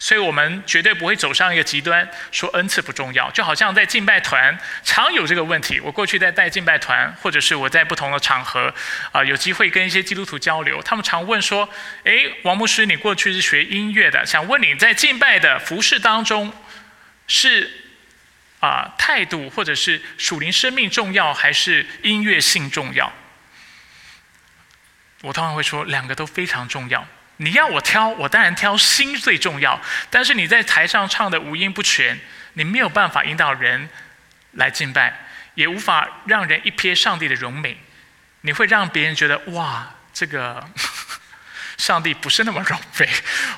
[0.00, 3.28] 所以我们绝对不会走上一个极端，说恩赐不重要。
[3.32, 5.80] 就好像在敬拜团常有这个问题。
[5.80, 8.72] 我过去在带敬拜团，或者是我在不同的场合
[9.10, 11.68] 啊，有机会跟一些基督徒交流，他们常问说
[12.04, 16.52] ：“诶，王牧师，你过去是学音乐的，想问你在敬拜的服饰当中，
[17.26, 17.68] 是
[18.60, 23.12] 啊态度或者是属灵生命重要，还是音乐性重要？”
[25.22, 27.06] 我通常会说，两个都非常重要。
[27.38, 29.80] 你要我挑，我当然挑心最重要。
[30.10, 32.18] 但是你在台上唱的五音不全，
[32.54, 33.88] 你没有办法引导人
[34.52, 37.78] 来敬拜，也无法让人一瞥上帝的荣美。
[38.42, 40.68] 你会让别人觉得哇，这个
[41.78, 43.08] 上帝不是那么荣美。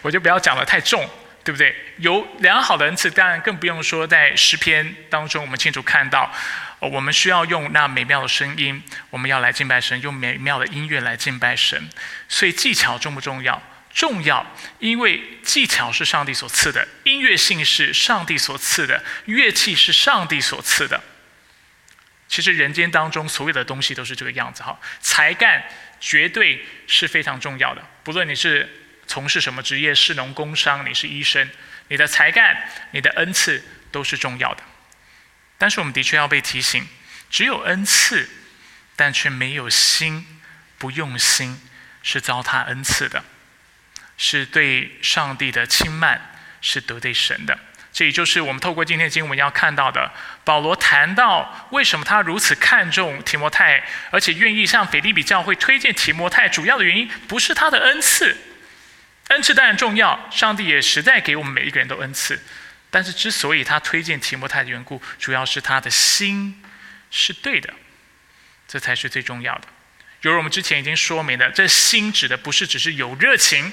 [0.01, 1.09] 我就不要讲的太重，
[1.51, 1.75] 对不对？
[1.97, 6.33] 有良好的恩赐，当然更不用说在诗篇当中，我们清楚看到，
[6.79, 8.81] 我们需要用那美妙的声音，
[9.11, 11.91] 我们要来敬拜神，用美妙的音乐来敬拜神。
[12.29, 13.61] 所以技巧重不重要？
[13.93, 14.47] 重要，
[14.79, 21.03] 因为技巧是上帝所赐的，音乐性是上帝所赐的，乐器是上帝所赐的。
[22.29, 25.65] 其实人间当中所有的东西都是这个样子哈，才干
[25.99, 27.83] 绝对是非常重要的。
[28.05, 28.80] 不论你是
[29.11, 31.51] 从事什么职业，是农工商，你是医生，
[31.89, 32.57] 你的才干、
[32.93, 34.63] 你的恩赐都是重要的。
[35.59, 36.87] 但是我们的确要被提醒，
[37.29, 38.31] 只有恩赐，
[38.95, 40.25] 但却没有心，
[40.79, 41.61] 不用心，
[42.05, 43.25] 是糟蹋恩赐的。
[44.17, 47.59] 是对上帝的轻慢，是得罪神的。
[47.93, 50.13] 这也就是我们透过今天的经文要看到的。
[50.45, 53.83] 保罗谈到为什么他如此看重提摩太，
[54.13, 58.37] 而且愿意向腓利比教会推荐提摩太，主要的原因不是他的恩赐，
[59.31, 62.41] 恩赐当然重要，上帝也实在给我们每一个人都恩赐。
[62.91, 66.63] 但是之所以他推荐提摩太的缘故，主要是他的心
[67.11, 67.73] 是对的，
[68.67, 69.69] 这才是最重要的。
[70.23, 73.73] 犹如我们之前已经说明的，这心指的不是只是有热情。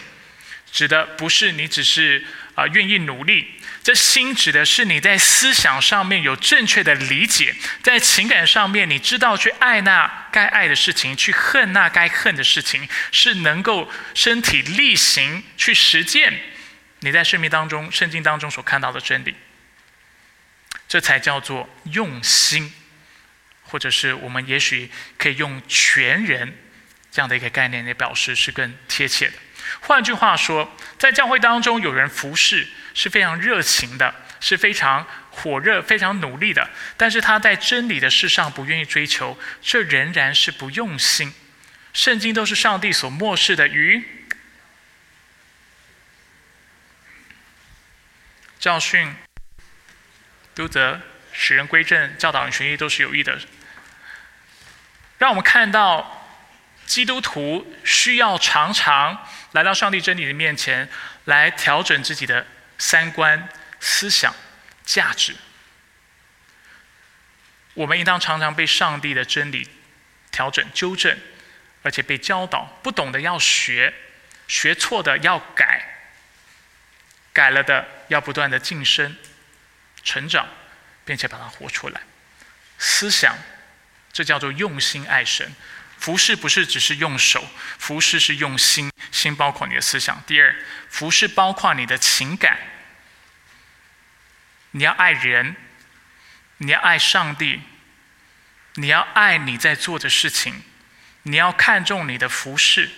[0.72, 2.24] 指的不是你只是
[2.56, 3.48] 啊愿意努力，
[3.84, 16.40] 这心指的是你在思想上面有正确的理解，在情感上面你知道去爱那该爱的事情，去恨那该恨的事情，是能够身体力行去实践
[17.00, 19.34] 你在生命当中、圣经当中所看到的真理，
[20.88, 22.74] 这才叫做用心，
[23.64, 26.56] 或者是我们也许可以用全人
[27.12, 29.34] 这样的一个概念来表示，是更贴切的。
[29.82, 36.70] 换句话说，在教会当中，有人服侍是非常热情的，是非常火热、非常努力的。
[36.98, 41.34] 但是他在真理的事上不愿意追求，这仍然是不用心。
[41.94, 44.04] 圣经都是上帝所漠视的，与
[48.60, 49.16] 教训、
[50.54, 51.02] 督责、
[51.32, 53.40] 使人归正、教导人学义，都是有益的。
[55.18, 56.14] 让我们看到。
[56.88, 60.88] 基督徒需要常常来到上帝真理的面前，
[61.26, 62.46] 来调整自己的
[62.78, 63.50] 三观、
[63.80, 64.32] 思想、
[64.86, 65.36] 价值。
[67.74, 69.68] 我们应当常常被上帝的真理
[70.30, 71.18] 调整、纠正，
[71.82, 72.66] 而且被教导。
[72.84, 73.92] 不懂的要学，
[74.48, 76.12] 学错的要改，
[77.34, 79.18] 改了的要不断的晋升、
[80.04, 80.48] 成长，
[81.04, 82.02] 并且把它活出来。
[82.78, 83.36] 思想，
[84.14, 85.52] 这叫做用心爱神。
[86.08, 87.46] 服侍不是只是用手，
[87.78, 90.24] 服侍是用心，心包括你的思想。
[90.26, 90.56] 第二，
[90.90, 92.58] 服侍包括你的情感，
[94.72, 95.54] 你要爱人，
[96.60, 97.60] 你要爱上帝，
[98.76, 100.64] 你要爱你在做的事情，
[101.24, 102.90] 你要看重你的服侍，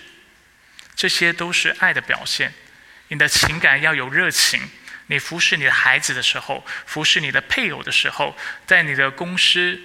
[0.94, 2.54] 这些都是爱的表现。
[3.08, 4.70] 你的情感要有热情，
[5.08, 8.38] 你服侍你的孩子的时候，服侍你的配偶的时候，
[8.68, 9.80] 在你的公司。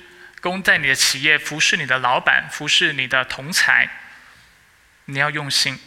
[0.45, 3.89] 公在你的企业服侍你的老板，服侍你的同才，
[5.05, 5.79] 你要用心。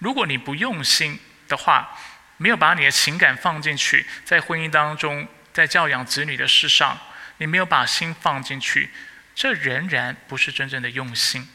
[0.00, 1.96] 如果你不用心的话，
[2.36, 6.98] 没有把你的情感放进去，在婚姻当中，在教养子女的事上，
[7.36, 8.90] 你没有把心放进去，
[9.36, 11.48] 这仍然不是真正的用心。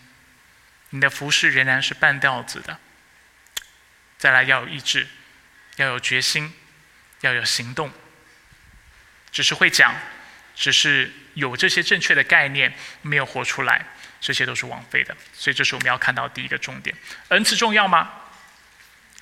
[0.92, 2.80] 你的服侍仍然是半吊子的。
[4.18, 5.06] 再来要有意志，
[5.76, 6.54] 要有决心，
[7.20, 7.92] 要有行动。
[9.34, 9.94] 只是会讲，
[10.56, 13.86] 只是有这些正确的概念，没有活出来，
[14.20, 15.16] 这些都是枉费的。
[15.34, 16.96] 所以这是我们要看到第一个重点。
[17.30, 18.10] 恩赐重要吗？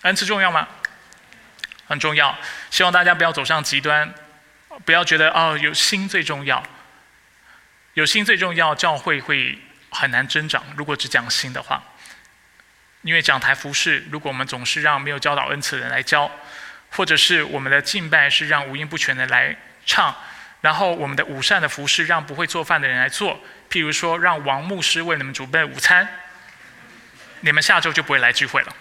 [0.02, 0.68] 恩赐重要吗？
[1.88, 2.38] 很重要。
[2.72, 4.14] 希望大家不要走上极端，
[4.86, 6.64] 不要觉得哦有心最重要，
[7.94, 9.58] 有心最重要，教会会
[9.90, 10.64] 很难增长。
[10.76, 11.84] 如果只讲心的话，
[13.02, 16.32] 因为讲台服饰，如果我们总是让没有教导恩赐的人来教，
[16.92, 19.56] 或者是我们的敬拜是让五音不全的来。
[19.86, 20.16] 唱，
[20.62, 23.40] 然后我们的午膳的服饰让不会做饭的人来做，
[23.70, 26.08] 譬如说让王牧师为你们准备午餐，
[27.42, 28.76] 你们下周就不会来聚会了。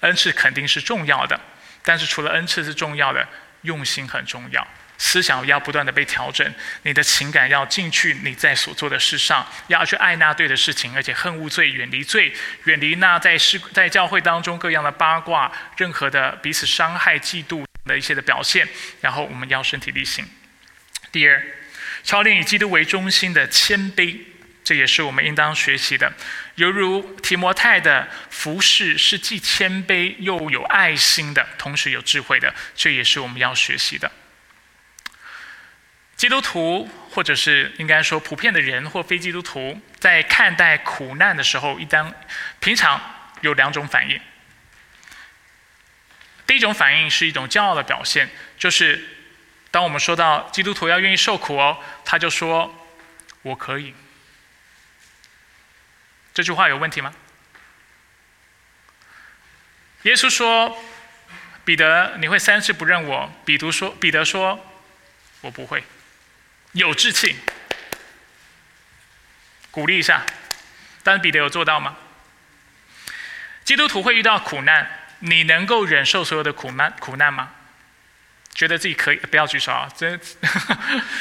[0.00, 1.40] 恩赐肯定是重要的，
[1.82, 3.26] 但是除了恩赐是重要的，
[3.62, 4.64] 用心很重要，
[4.96, 12.32] 思想要不断的被调整，你的情感要进去你在所做的事上，要去爱那对的事情，而且恨恶罪，远离罪，
[12.62, 17.67] 远离那在世在教会当中各样的八卦，任何的彼此伤害、嫉妒。
[17.84, 18.68] 的一些的表现，
[19.00, 20.26] 然后我们要身体力行。
[21.10, 21.42] 第二，
[22.02, 24.18] 操练以基督为中心的谦卑，
[24.62, 26.12] 这也是我们应当学习的。
[26.56, 34.10] 犹如提摩太的服饰是既谦卑又有爱心的，同时有智慧的，这也是我们要学习的。
[36.16, 42.12] 基督徒，或者是应该说普遍的人或非基督徒，在看待苦难的时候，一般
[42.58, 43.00] 平常
[43.40, 44.20] 有两种反应。
[46.48, 49.06] 第一种反应是一种骄傲的表现，就是
[49.70, 52.74] 当我们说到基督徒要愿意受苦哦，他就说
[53.42, 53.94] ：“我可以。”
[56.32, 57.12] 这句话有问题吗？
[60.04, 60.82] 耶稣说
[61.66, 64.58] ：“彼得，你会三次不认我。”彼得说：“彼得说，
[65.42, 65.84] 我不会。”
[66.72, 67.36] 有志气，
[69.70, 70.24] 鼓励一下。
[71.02, 71.98] 但是彼得有做到吗？
[73.64, 75.07] 基督徒会遇到苦难。
[75.20, 77.50] 你能够忍受所有的苦难苦难吗？
[78.54, 79.16] 觉得自己可以？
[79.16, 79.88] 不要举手啊！
[79.96, 80.20] 真，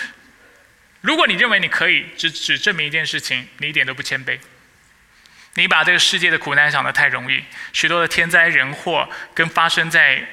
[1.01, 4.39] 如果你认为你可以，只只证明一件事情：你一点都不谦卑。
[5.53, 7.43] 你把这个世界的苦难想得太容易，
[7.73, 10.27] 许多的天灾人祸跟发生在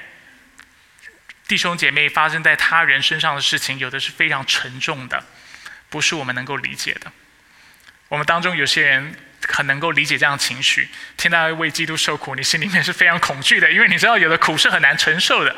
[1.46, 5.24] 弟兄姐妹、发生在他人身上的事情，有的是非常沉重的，
[5.90, 7.12] 不是我们能够理解的。
[8.08, 9.14] 我们当中有些人。
[9.48, 15.54] 很能够理解这样情绪，听到为基督受苦，你心里面是非常恐惧的，因为你知道有的苦是很难承受的。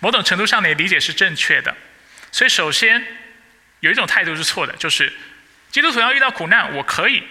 [0.00, 1.74] 某种程度上，你的理解是正确的。
[2.32, 3.04] 所以，首先
[3.80, 5.12] 有一种态度是错的，就是
[5.70, 7.22] 基督徒要遇到苦难，我可以，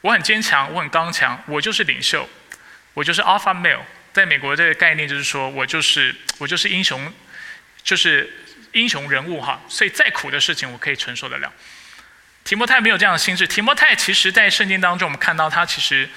[0.00, 2.28] 我很坚强，我很刚强，我就是领袖，
[2.94, 3.80] 我就是 alpha male。
[4.12, 7.12] 在美国，这个概念就是说我就是我就是英雄，
[7.84, 8.28] 就是
[8.72, 9.60] 英雄人物哈。
[9.68, 11.52] 所以再苦的事情，我可以承受得了。
[12.44, 13.46] 提摩太没有这样的心智。
[13.46, 16.08] 提摩太其实，在圣经当中，我们看到他其实，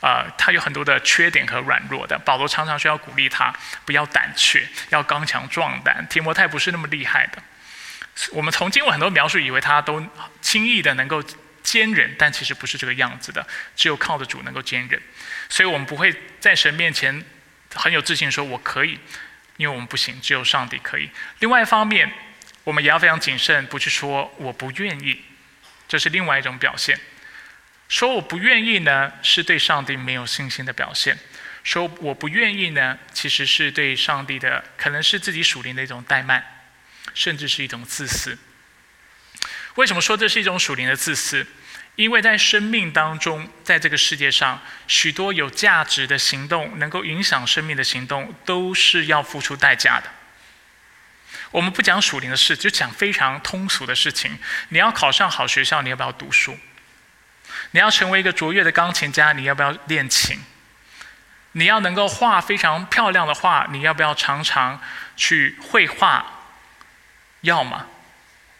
[0.00, 2.18] 呃，他有很多的缺点和软弱的。
[2.18, 3.52] 保罗常常需要鼓励他，
[3.84, 6.06] 不要胆怯，要刚强壮胆。
[6.08, 7.42] 提摩太不是那么厉害的。
[8.32, 10.06] 我们从经文很多描述，以为他都
[10.42, 11.22] 轻易的能够
[11.62, 13.44] 坚忍，但其实不是这个样子的。
[13.74, 15.00] 只有靠着主能够坚忍。
[15.48, 17.24] 所以我们不会在神面前
[17.74, 18.98] 很有自信说“我可以”，
[19.56, 21.10] 因为我们不行，只有上帝可以。
[21.38, 22.12] 另外一方面，
[22.64, 25.24] 我们也要非常谨慎，不去说“我不愿意”。
[25.90, 26.96] 这是另外一种表现。
[27.88, 31.16] 说我不愿意呢，是对上帝没有信心的表现；
[31.64, 36.44] 说我不愿意呢，其实是对上帝的，可能是自己属灵的一种怠慢，
[37.12, 38.38] 甚至是一种自私。
[39.74, 41.44] 为什么说这是一种属灵的自私？
[41.96, 50.08] 因为在生命当中，在这个世界上，许多有价值的行动，能够影响生命的行动，都是要付出代价的。
[51.50, 54.38] 我们不讲属灵的事，就讲非常通俗的事情。
[54.68, 56.56] 你要考上好学校，你要不要读书？
[57.72, 60.38] 你要成为一个卓越的钢琴家，你要不要练琴？
[61.52, 64.80] 你要能够画非常漂亮的画，你要不要常常
[65.16, 66.24] 去绘画？
[67.40, 67.86] 要吗？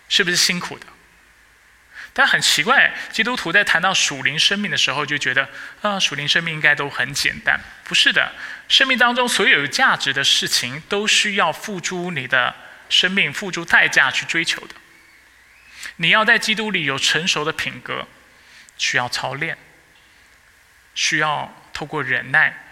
[0.08, 0.86] 是不是辛苦的？
[2.12, 5.48] 但很奇怪，基督徒在谈到属灵生命的时候，就觉得
[5.82, 7.60] 啊，属灵生命应该都很简单。
[7.84, 8.32] 不是的，
[8.68, 12.52] 生命当中所有有价值的事情，都需要付诸你的。
[12.90, 14.74] 生命付出代价去追求的，
[15.96, 18.06] 你要在基督里有成熟的品格，
[18.76, 19.56] 需要操练，
[20.94, 22.62] 需要透过忍耐，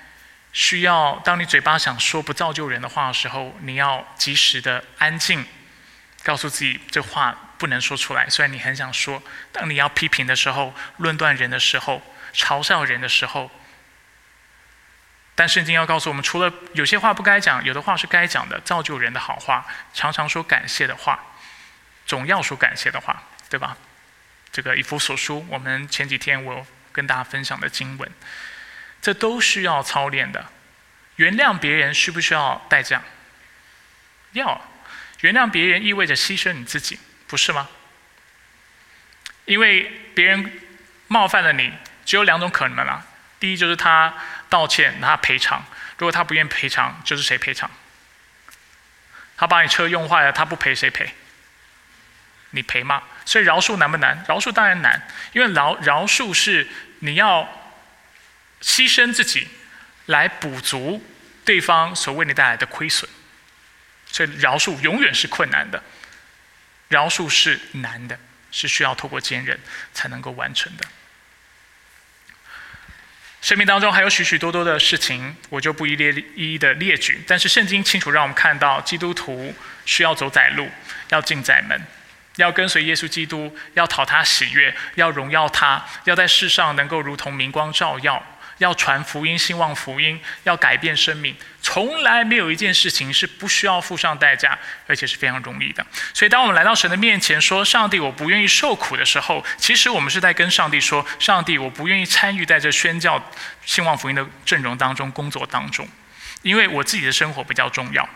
[0.53, 5.47] 需要当你嘴巴想说不造就人的话的时候，你要及时的安静，
[6.23, 8.29] 告诉自己这话不能说出来。
[8.29, 12.03] 虽然你很想说，当你要批评的时候、论断人的时候、
[12.35, 13.51] 嘲笑人的时候。
[15.39, 19.65] 但圣经要告诉我们，除了有些话不该讲，有的话是该讲的，造就人的好话，
[19.95, 21.17] 常常说感谢的话，
[22.07, 23.77] 总要说感谢的话，对吧？
[24.51, 28.11] 这个以弗所书，我们前几天我跟大家分享的经文，
[29.01, 30.45] 这都需要操练的。
[31.15, 33.01] 原谅别人需不需要代价？
[34.33, 34.61] 要。
[35.21, 37.69] 原谅别人意味着牺牲你自己，不是吗？
[39.45, 39.85] 因为
[40.17, 40.61] 别人
[41.07, 41.73] 冒犯了你，
[42.05, 43.07] 只有两种可能了。
[43.41, 44.13] 第一就是他
[44.49, 45.63] 道歉，他赔偿；
[45.97, 47.71] 如果他不愿赔偿，就是谁赔偿？
[49.37, 51.15] 他把你车用坏了，他不赔谁赔？
[52.51, 53.03] 你赔吗？
[53.25, 54.25] 所以饶恕难不难？
[54.27, 56.67] 饶恕当然难，因为饶饶恕是
[57.01, 57.47] 你要
[58.63, 59.47] 牺牲自己
[60.07, 61.05] 来补足
[61.45, 63.09] 对方所为你带来的亏损，
[64.11, 65.83] 所以饶恕永远是困难的，
[66.89, 68.19] 饶恕是难的，
[68.51, 69.61] 是需要透过坚韧
[69.93, 70.87] 才能够完成的。
[73.41, 77.23] 生命当中还有许许多多的事情，我就不一列一一的列举。
[77.27, 79.55] 但是圣经清楚让我们看到，基督徒
[79.87, 80.69] 需要走窄路，
[81.11, 81.81] 要进窄门，
[82.37, 88.23] 要跟随耶稣基督，要讨他喜悦，要荣耀他，要在世上能够如同明光照耀。
[88.59, 95.87] 要传福音，兴旺福音，要改变生命，从来没有一件事情是不需要付上代价，而且是非常容易的。
[96.13, 103.23] 所以，当我们来到神的面前说：“上帝，我不愿意受苦”的时候，其实我们是在跟上帝说：“上帝，我不愿意参与在这宣教、
[103.65, 105.89] 兴旺福音的阵容当中、工作当中，
[106.43, 108.09] 因为我自己的生活比较重要，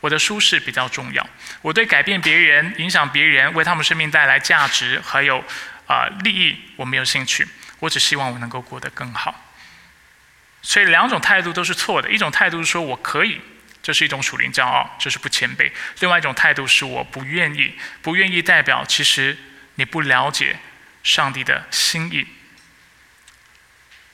[0.00, 1.26] 我的舒适比较重要，
[1.60, 5.42] 我对改变别人、影响别人、为他们生命带来价值还有
[5.86, 7.48] 啊利益，我没有兴趣。
[7.80, 9.44] 我只希望我能够过得更好。”
[10.62, 12.10] 所以两种态度都是错的。
[12.10, 13.40] 一种态度是说我可以，
[13.82, 19.36] 这是一种属灵骄傲，这是不谦卑；另外一种态度是我不愿意，不愿意代表其实
[19.76, 20.58] 你不了解
[21.02, 22.26] 上帝的心意。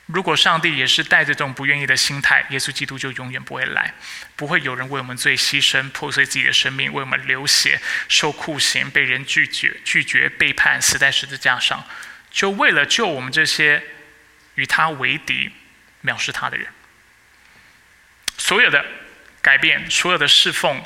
[0.05, 3.95] 如果上帝也是带着这种不愿意的心态，耶稣基督就永远不会来，
[4.35, 11.83] 不会有人为我们罪牺牲、破碎自己的生命，为我们流血、受酷刑、被人拒绝、拒绝、背叛、死在十字架上，
[12.29, 13.83] 就为了救我们这些
[14.53, 15.51] 与他为敌。
[16.05, 16.67] 藐视他的人，
[18.37, 18.85] 所有的
[19.41, 20.83] 改变，所有的侍奉，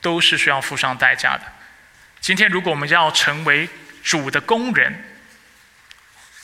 [0.00, 1.52] 都是需要付上代价的。
[2.20, 3.68] 今天，如果我们要成为
[4.02, 5.18] 主的工人，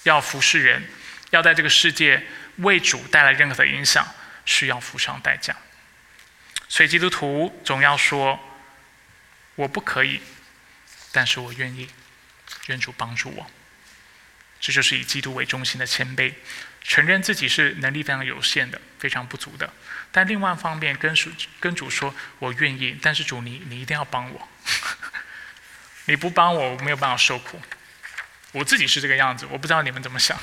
[0.03, 0.83] 要服侍人，
[1.31, 4.07] 要在这个世界为主带来任何的影响，
[4.45, 5.57] 需要付上代价。
[6.69, 8.39] 所以，基督徒总要说
[9.57, 10.21] ：“我不可以，
[11.13, 11.89] 但是我愿意，
[12.67, 13.51] 愿主帮助我。”
[14.61, 16.35] 这就是以基督为中心的谦卑。
[16.83, 19.73] 承认自己是能力非常有限的，非常不足的，
[20.11, 24.49] 但另外一方面跟主跟主说：“我愿意，但是主你你一定要帮我，
[26.07, 27.61] 你不帮我，我没有办法受苦。
[28.53, 30.37] 我自己是这个样子，我不知道你们怎么想。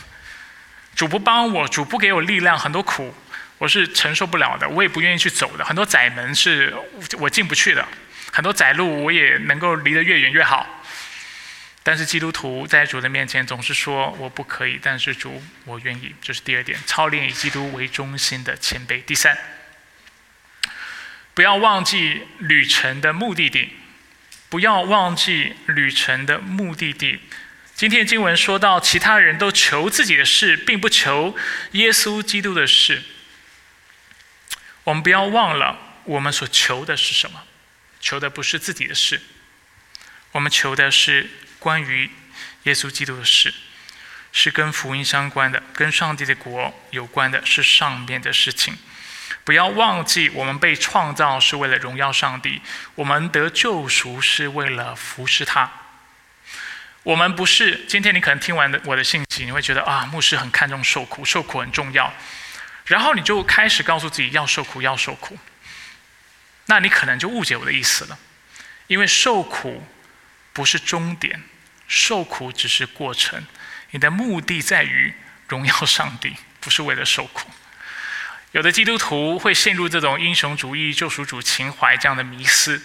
[0.95, 3.13] 主不帮我，主不给我力量，很多苦
[3.57, 5.65] 我是承受不了的，我也不愿意去走的。
[5.65, 6.73] 很多窄门是
[7.19, 7.85] 我进不去的，
[8.31, 10.65] 很多窄路我也能够离得越远越好。”
[11.87, 19.01] 但是基督徒在主的面前总是说我不可以，但是主我愿意，这是第二点，操练以基督为中心的谦卑。
[19.01, 19.37] 第三，
[21.33, 23.69] 不要忘记旅程的目的地，
[24.49, 27.21] 不要忘记旅程的目的地。
[27.73, 31.37] 今天经文说到，其他人都求自己的事，并不求
[31.71, 33.01] 耶稣基督的事。
[34.83, 37.43] 我们不要忘了，我们所求的是什么？
[38.01, 39.21] 求的不是自己的事，
[40.33, 41.29] 我们求的是。
[41.59, 42.09] 关于
[42.63, 43.53] 耶稣基督的事，
[44.31, 48.77] 是跟福音相关的，跟上帝的国有关的，是上面的事情。
[49.43, 52.61] 不要忘记，我们被创造是为了荣耀上帝，
[52.95, 55.71] 我们得救赎是为了服侍他。
[57.03, 62.13] 我们不是今天你可能听完的我的信息，你会觉得啊，牧师很看重受苦，受苦很重要，
[62.85, 65.37] 然后你就开始告诉自己要受苦，要受苦。
[66.65, 68.19] 那你可能就误解我的意思了，
[68.87, 69.87] 因为受苦。
[70.57, 71.39] 不是终点，
[71.87, 73.45] 受苦只是过程。
[73.91, 75.13] 你的目的在于
[75.47, 77.47] 荣耀上帝，不是为了受苦。
[78.53, 82.81] 有的基督徒会陷入这种英雄主义、救赎主情怀这样的迷思，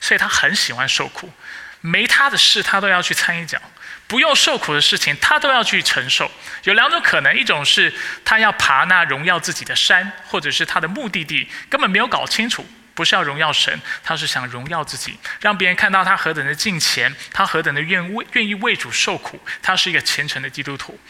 [0.00, 1.32] 所以他很喜欢受苦，
[1.80, 3.62] 没他的事他都要去掺一脚，
[4.08, 6.28] 不用受苦的事情他都要去承受。
[6.64, 7.94] 有两种可能：一种是
[8.24, 12.66] 他要爬那荣耀自己的山，或者是他的目的地根本没有搞清楚。
[12.94, 21.00] 不是要荣耀神，他是想荣耀自己，让别人看到他何等的敬虔，他何等的愿为愿意为主受苦，他是一个虔诚的基督徒，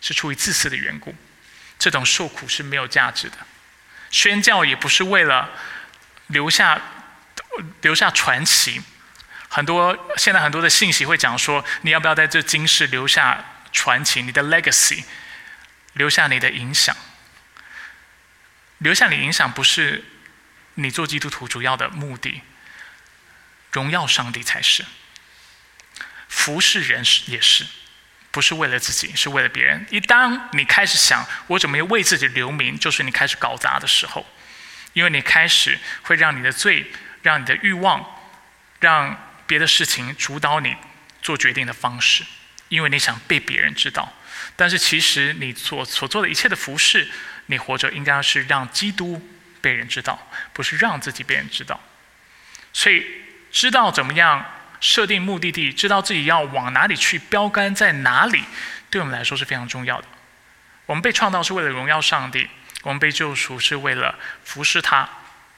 [0.00, 1.14] 是出于自私的缘故。
[1.78, 3.36] 这种受苦是没有价值的，
[4.10, 5.48] 宣教也不是为了
[6.26, 6.80] 留下
[7.82, 8.82] 留下传奇。
[9.48, 15.04] 很多现在很多的信息会讲说，你要不要在这今世留下传奇，你的 legacy，
[15.92, 16.96] 留下你的影响，
[18.78, 20.02] 留下你影响不是。
[20.80, 22.42] 你做基督徒主要的目的，
[23.72, 24.84] 荣耀上帝才是。
[26.28, 27.66] 服侍人是也是，
[28.30, 29.86] 不是为了自己，是为了别人。
[29.90, 34.26] 一当你开始想我怎么为自己留名，就是你开始搞砸的时候。
[34.92, 36.90] 因为你开始会让你的罪、
[37.22, 38.04] 让你的欲望、
[38.80, 39.16] 让
[39.46, 40.74] 别的事情主导你
[41.22, 42.24] 做决定的方式，
[42.68, 44.12] 因为你想被别人知道。
[44.56, 47.08] 但是其实你所所做的一切的服饰，
[47.46, 49.24] 你活着应该是让基督
[49.60, 51.80] 被人知道，不是让自己被人知道。
[52.72, 53.04] 所以
[53.50, 54.44] 知道怎么样
[54.80, 58.44] 设定目的地，知道自己要往哪里去，标杆在哪里，
[58.88, 60.06] 对我们来说是非常重要的。
[60.86, 62.48] 我们被创造是为了荣耀上帝，
[62.82, 65.08] 我们被救赎是为了服侍他，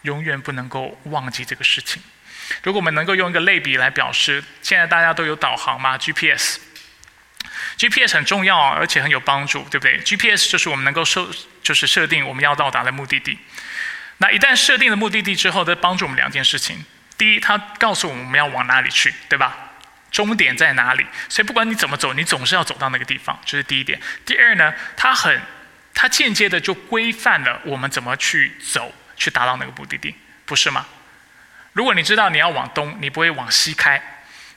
[0.02, 2.02] 永远不能够忘记这个事情。
[2.62, 11.30] 如果我们能够用一个类比来表示，现在大家都有导航吗？GPS，GPS 很重要，而且很有帮助，对不对？GPS 就是我们能够设，
[11.62, 13.38] 就是设定我们要到达的目的地。
[14.22, 16.84] 那一旦设定了目的地之后，它帮助我们两件事情：
[17.18, 19.52] 第一，它告诉我们我们要往哪里去，对吧？
[20.12, 21.04] 终点在哪里？
[21.28, 24.00] 所以不管你怎么走，你总是要走到那个地方，这是第一点。
[24.24, 25.42] 第二呢，它很，
[25.92, 30.14] 它间接的就规范了我们怎么去走，去达到那个目的地，
[30.44, 30.86] 不是吗？
[31.72, 34.00] 如果你知道你要往东，你不会往西开，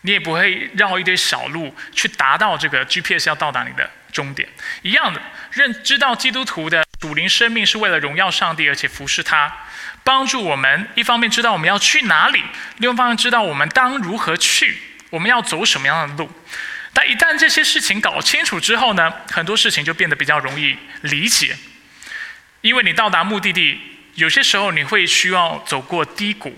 [0.01, 4.47] 你也不会绕一堆小路去达到这个 GPS 要到达你的终点。
[4.83, 5.19] 一样的，
[5.53, 9.53] 认知道基督徒的主灵生命是为了荣耀上帝，而且服侍他，
[10.03, 10.87] 帮助我们。
[10.95, 12.43] 一方面知道我们要去哪里，
[12.77, 14.77] 另一方面知道我们当如何去，
[15.09, 16.29] 我们要走什么样的路。
[16.93, 21.55] 但一旦这些事情搞清楚之后呢，很多事情就变得比较容易理解，
[22.61, 23.79] 因为你到达目的地，
[24.13, 26.57] 有些时候你会需要走过低谷。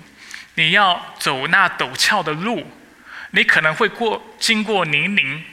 [0.60, 2.68] 你要走那陡峭的路，
[3.30, 5.44] 你可能会过经过泥泞，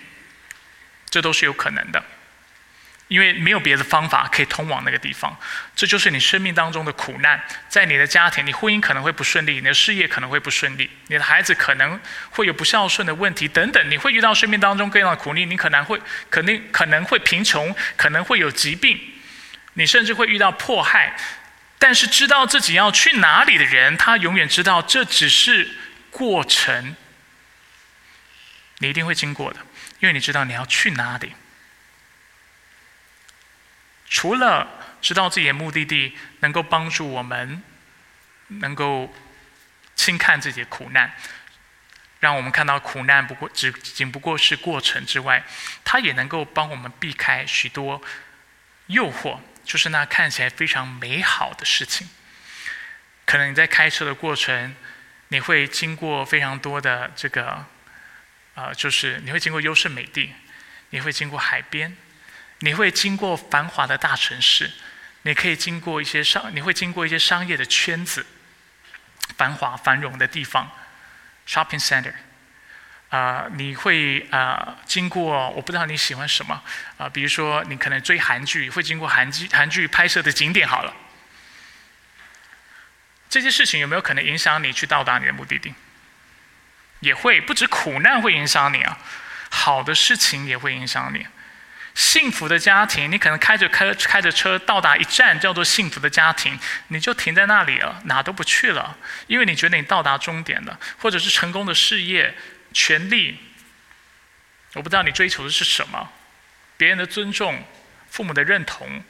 [1.11, 2.03] 这都是有可能的，
[3.09, 5.37] 因为没有别的方法可以通往那个地方。
[5.77, 12.01] 这就是你生命当中的苦难，在你的家庭，你婚姻可能会不顺利，你的事业可能会不顺利，你的孩子可能
[12.31, 16.01] 会有不孝顺的问题等等，你会遇到生命当中各样的苦力，你可能会
[16.31, 18.99] 肯定可能会贫穷，可能会有疾病，
[19.75, 21.17] 你甚至会遇到迫害。
[21.79, 25.69] 但是知道自己要去哪里的人，他永远知道这只是
[26.11, 26.97] 过程。
[28.79, 29.61] 你一定会经过的，
[30.01, 31.35] 因为你知道你要去哪里。
[34.15, 34.69] 除了
[35.03, 37.61] 知道自己的目的地，能够帮助我们
[38.47, 39.13] 能够
[39.97, 41.13] 轻看自己的苦难，
[42.21, 45.45] 让我们看到苦难不过只仅不过是过程之外，
[45.85, 48.01] 它也能够帮我们避开许多
[48.87, 49.41] 诱惑。
[49.65, 52.09] 就是那看起来非常美好的事情。
[53.25, 54.77] 可能你在开车的过程，
[55.29, 57.67] 你会经过非常多的这个，
[58.55, 60.33] 呃，就是你会经过优胜美地，
[60.91, 61.97] 你会经过海边，
[62.65, 64.73] 你会经过繁华的大城市，
[65.23, 68.25] 你可以经过一些商，你会经过一些商业的圈子，
[69.37, 70.71] 繁华繁荣的地方
[71.47, 72.15] ，shopping center。
[73.11, 76.63] 啊，你会啊经过，我不知道你喜欢什么
[76.97, 80.97] 啊，比如说你可能追韩剧，会经过韩剧韩剧拍摄的景点好了。
[83.29, 85.75] 这些事情有没有可能影响你去到达你的目的地？
[87.01, 88.99] 也会，不止苦难会影响你啊，
[89.51, 91.27] 好的事情也会影响你。
[91.95, 102.35] 幸福的家庭，你可能开着开开着车到达一站叫做幸福的家庭，你就停在那里了，哪都不去了，因为你觉得你到达终点了，或者是成功的事业。
[102.73, 103.39] 权利，
[104.73, 106.11] 我不知道你追求的是什么，
[106.77, 107.63] 别人的尊重，
[108.11, 109.05] 父母的认同，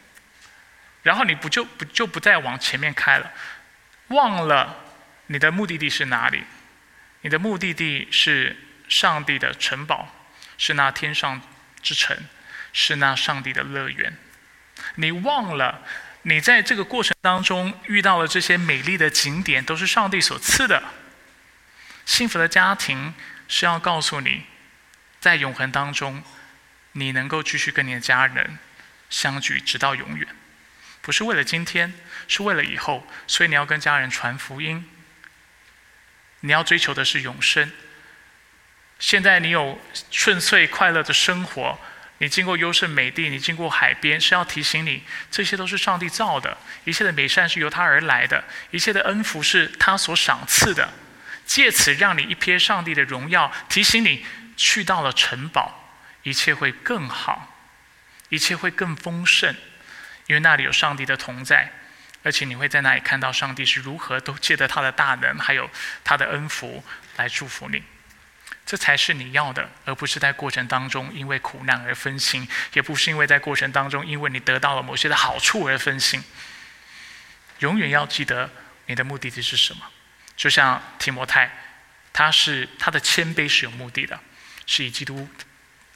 [1.02, 3.32] 然后你不就不就不再往前面开了，
[4.08, 4.84] 忘了
[5.28, 6.44] 你的目的地是哪里？
[7.22, 8.54] 你的目的地是
[8.86, 10.14] 上帝的城堡，
[10.58, 11.40] 是那天上
[11.82, 12.14] 之城，
[12.74, 14.18] 是那上帝的乐园。
[14.96, 15.80] 你忘了，
[16.22, 20.82] 你在这个过程当中遇到了这些美丽的景点，都是上帝所赐的，
[22.04, 23.14] 幸福的家庭。
[23.46, 24.46] 是要告诉你，
[25.20, 26.24] 在永恒当中，
[26.92, 28.58] 你能够继续跟你的家人
[29.10, 30.26] 相聚，直到永远。
[31.02, 31.92] 不是为了今天，
[32.26, 33.06] 是为了以后。
[33.26, 34.88] 所以你要跟家人传福音。
[36.40, 37.70] 你要追求的是永生。
[38.98, 39.78] 现在你有
[40.10, 41.78] 顺遂快乐的生活，
[42.18, 50.92] 你经过优胜美地，你经过海边，是要提醒你，这些都是上帝造的，一切的美善是由他而来的，一切的恩福是他所赏赐的。
[51.44, 54.24] 借此让你一瞥上帝的荣耀，提醒你
[54.56, 55.92] 去到了城堡，
[56.22, 57.54] 一切会更好，
[58.30, 59.54] 一切会更丰盛，
[60.26, 61.70] 因为那里有上帝的同在，
[62.22, 65.68] 而且你会在那里看到上帝是如何都借着他的大能，还有
[66.02, 66.82] 他的恩福
[67.16, 67.82] 来祝福你。
[68.66, 76.22] 这才是你要的，而不是在过程当中因为苦难而分心，也不是因为在过程当中因为你得到了某些的好处而分心。
[77.60, 78.50] 永远要记得
[78.86, 79.82] 你的目的地是什么。
[80.36, 81.50] 就像提摩太，
[82.12, 84.18] 他是他的谦卑是有目的的，
[84.66, 85.28] 是以基督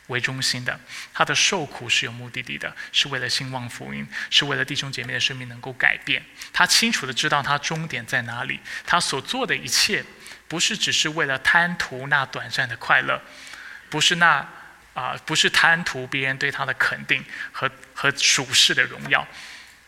[0.07, 0.79] 为中心的，
[1.13, 6.25] 他的受苦是有目的地的，是为了兴旺福音，是为了弟兄姐妹的生命能够改变。
[6.53, 10.05] 他清楚的知道他终点在哪里，他所做的一切
[10.49, 13.23] 不是只是为了贪图那短暂的快乐，
[13.91, 14.49] 不是那
[14.95, 19.27] 啊，不是贪图别人对他的肯定和和属世的荣耀，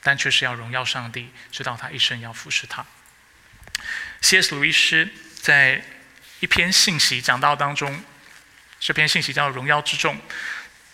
[0.02, 2.84] 但却是要荣耀上帝，知道他一生要服侍他。
[4.20, 4.54] C.S.
[4.54, 5.08] 鲁伊斯
[5.40, 5.82] 在
[6.40, 8.04] 一篇信息讲道当中。
[8.82, 10.16] 这篇信息叫《荣耀之众》，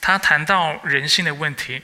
[0.00, 1.80] 他谈到人性的问题。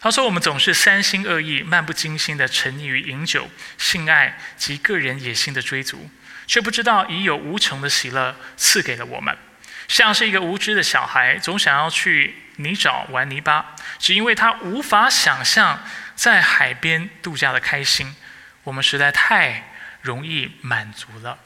[0.00, 6.08] 他说：“我们总是三心二意、漫不经心的沉溺于饮酒、性爱及个人野心的追逐，
[6.50, 9.38] 却不知道已有无穷的喜乐赐给了我们。
[9.86, 15.80] 像是一个无知的小孩，总想要去泥沼玩泥巴，只因为他无法想象
[16.16, 18.16] 在海边度假的开心。
[18.64, 19.70] 我们实在太
[20.02, 21.38] 容易满足了。”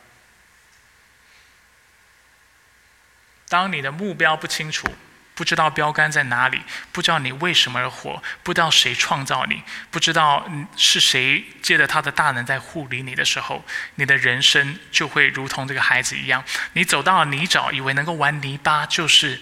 [3.51, 4.89] 当你的目标不清楚，
[5.35, 6.63] 不知道标杆在哪里，
[6.93, 13.65] 不知道你为什么而活，不知道谁创造你，不知道是谁借着他的大能在护理你的时候，
[13.97, 19.41] 你的人生就会如同这个孩子一样，你走到了泥沼，以为能够玩泥巴就是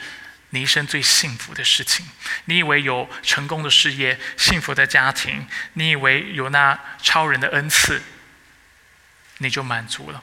[0.50, 2.08] 你一生最幸福的事情，
[2.46, 8.02] 你以为有成功的事业、幸福的家庭，你以为有那超人的恩赐，
[9.38, 10.22] 你就满足了。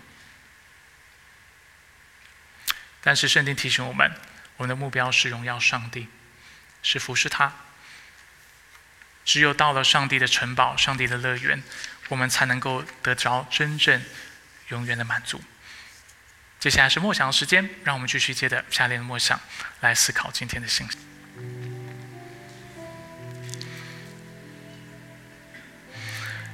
[3.02, 4.12] 但是圣经提醒我们，
[4.60, 6.10] 我们的目标是荣耀上帝，
[6.84, 7.54] 是服侍他。
[9.24, 11.64] 只有到了上帝的城堡、上帝的乐园，
[12.10, 14.04] 我们才能够得着真正、
[14.68, 15.42] 永远的满足。
[16.60, 19.40] 接下来是默想的时间，让我们继续接着下列的默想
[19.80, 20.98] 来思考今天的信息。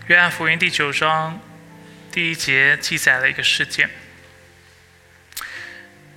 [0.05, 1.39] 约翰福音第九章
[2.11, 4.04] 第一节记载了一个事件。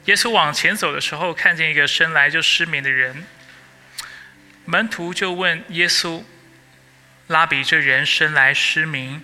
[0.09, 3.26] 耶稣往前走的时候，看见一个生来就失明的人。
[4.64, 6.24] 门徒就问耶稣
[7.28, 9.22] ：“拉比，这人生来失明，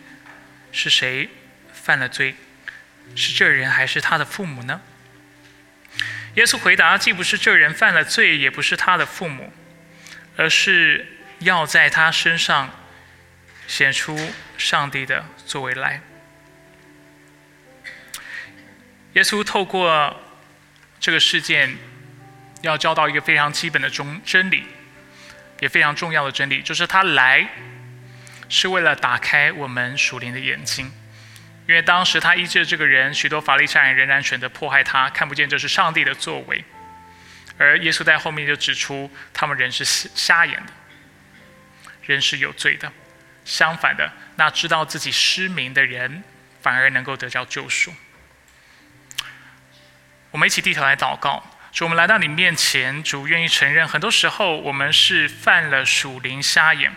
[0.73, 1.31] 是谁
[1.73, 2.35] 犯了罪？
[3.17, 4.83] 是这人还是他的父母呢？”
[6.37, 9.51] 耶稣回答：“既不是这人犯了罪，也不是他的父母，
[10.37, 11.07] 而是
[11.39, 12.79] 要在他身上
[13.67, 16.03] 显出上帝的作为来。”
[19.15, 20.21] 耶稣透过。
[21.05, 21.77] 这个事件
[22.63, 24.65] 要教到一个非常基本的中真理，
[25.61, 27.47] 也非常重要的真理，就是他来
[28.49, 30.91] 是为了打开我们属灵的眼睛。
[31.69, 36.65] 因为当时他医治这个人，许多法利赛人仍然选择迫害他，看不见这是上帝的作为。
[37.59, 40.73] 而耶稣在后面就指出，他们人是瞎眼的，
[42.07, 42.91] 人是有罪的。
[43.45, 46.25] 相反的，那知道自己失明的人，
[46.63, 47.93] 反而能够得到救赎。
[50.35, 56.93] 我们一起低头来祷告，主，我们来到你面前，主愿意承认，很多时候我们是犯了属灵瞎眼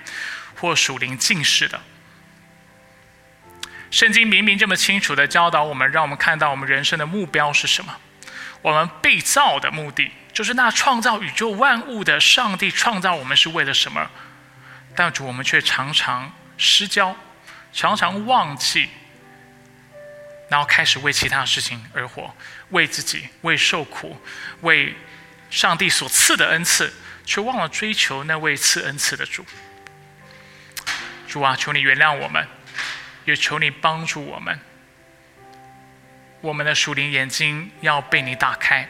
[0.56, 1.80] 或属灵近视的。
[3.92, 7.96] 圣经明明这么清楚的教导我们，让我们看到我们人生的目标是什么？
[8.64, 14.10] 我们被造的目的，就是那创造宇宙万物的上帝创造我们是为了什么？
[14.96, 17.16] 但主，我们却常常失焦，
[17.72, 18.90] 常常忘记。
[20.50, 22.34] 然后开始为其他事情而活，
[22.70, 24.18] 为自己，为受苦，
[24.62, 24.96] 为
[25.50, 26.94] 上帝所赐的恩赐，
[27.26, 29.46] 却忘了追求那位赐恩赐的主。
[31.28, 32.48] 主啊，求你原谅我们，
[33.26, 34.60] 也求你帮助我们。
[36.42, 38.88] 我们的属灵眼睛要被你打开，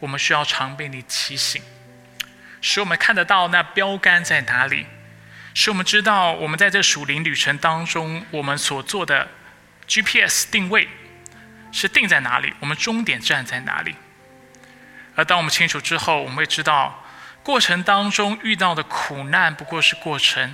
[0.00, 1.62] 我们需要常被你提醒，
[2.60, 4.86] 使我们看得到那标杆在哪里，
[5.54, 9.28] 使我们知道我们在这属灵旅程当中，我们所做的。
[9.86, 10.88] GPS 定位
[11.74, 12.54] 是定在哪里？
[12.60, 13.96] 我们终点站在哪里？
[15.16, 17.04] 而当我们清楚之后，我们会知道，
[17.42, 20.50] 过程当中遇到的苦难不过是过程；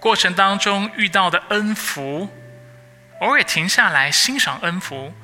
[0.00, 2.30] 过程当中遇到的恩福，
[3.20, 5.14] 偶尔停下来欣赏恩福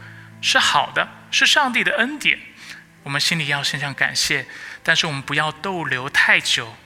[0.42, 2.38] 是好的，是上帝的恩典。
[3.02, 4.46] 我们心里要献上感谢，
[4.82, 6.76] 但是我们不要逗留太久，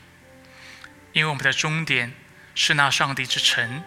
[1.13, 2.15] 因为我们的终点
[2.55, 3.83] 是那上帝之城。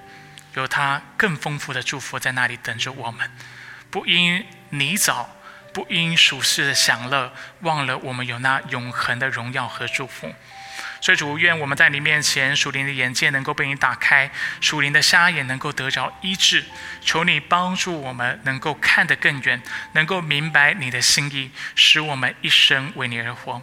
[0.53, 3.29] 有他更丰富的祝福在那里等着我们，
[3.89, 5.25] 不因泥沼，
[5.73, 10.33] 不因属世的享乐，忘了我们有那永恒的荣耀和祝福。
[10.99, 16.65] 所以主愿我们在你面前，属灵的眼界能够被你打开，属灵的瞎眼能够得着医治。
[17.01, 19.61] 求你帮助我们能够看得更远，
[19.93, 23.61] 能够明白你的心意，使我们一生为你而活。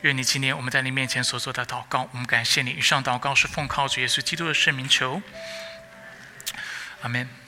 [0.00, 2.70] 愿你今天我们在你面前所做的祷告，我们感谢你。
[2.70, 5.22] 以上祷告是奉靠主耶稣基督的圣名求。
[7.02, 7.43] Amen.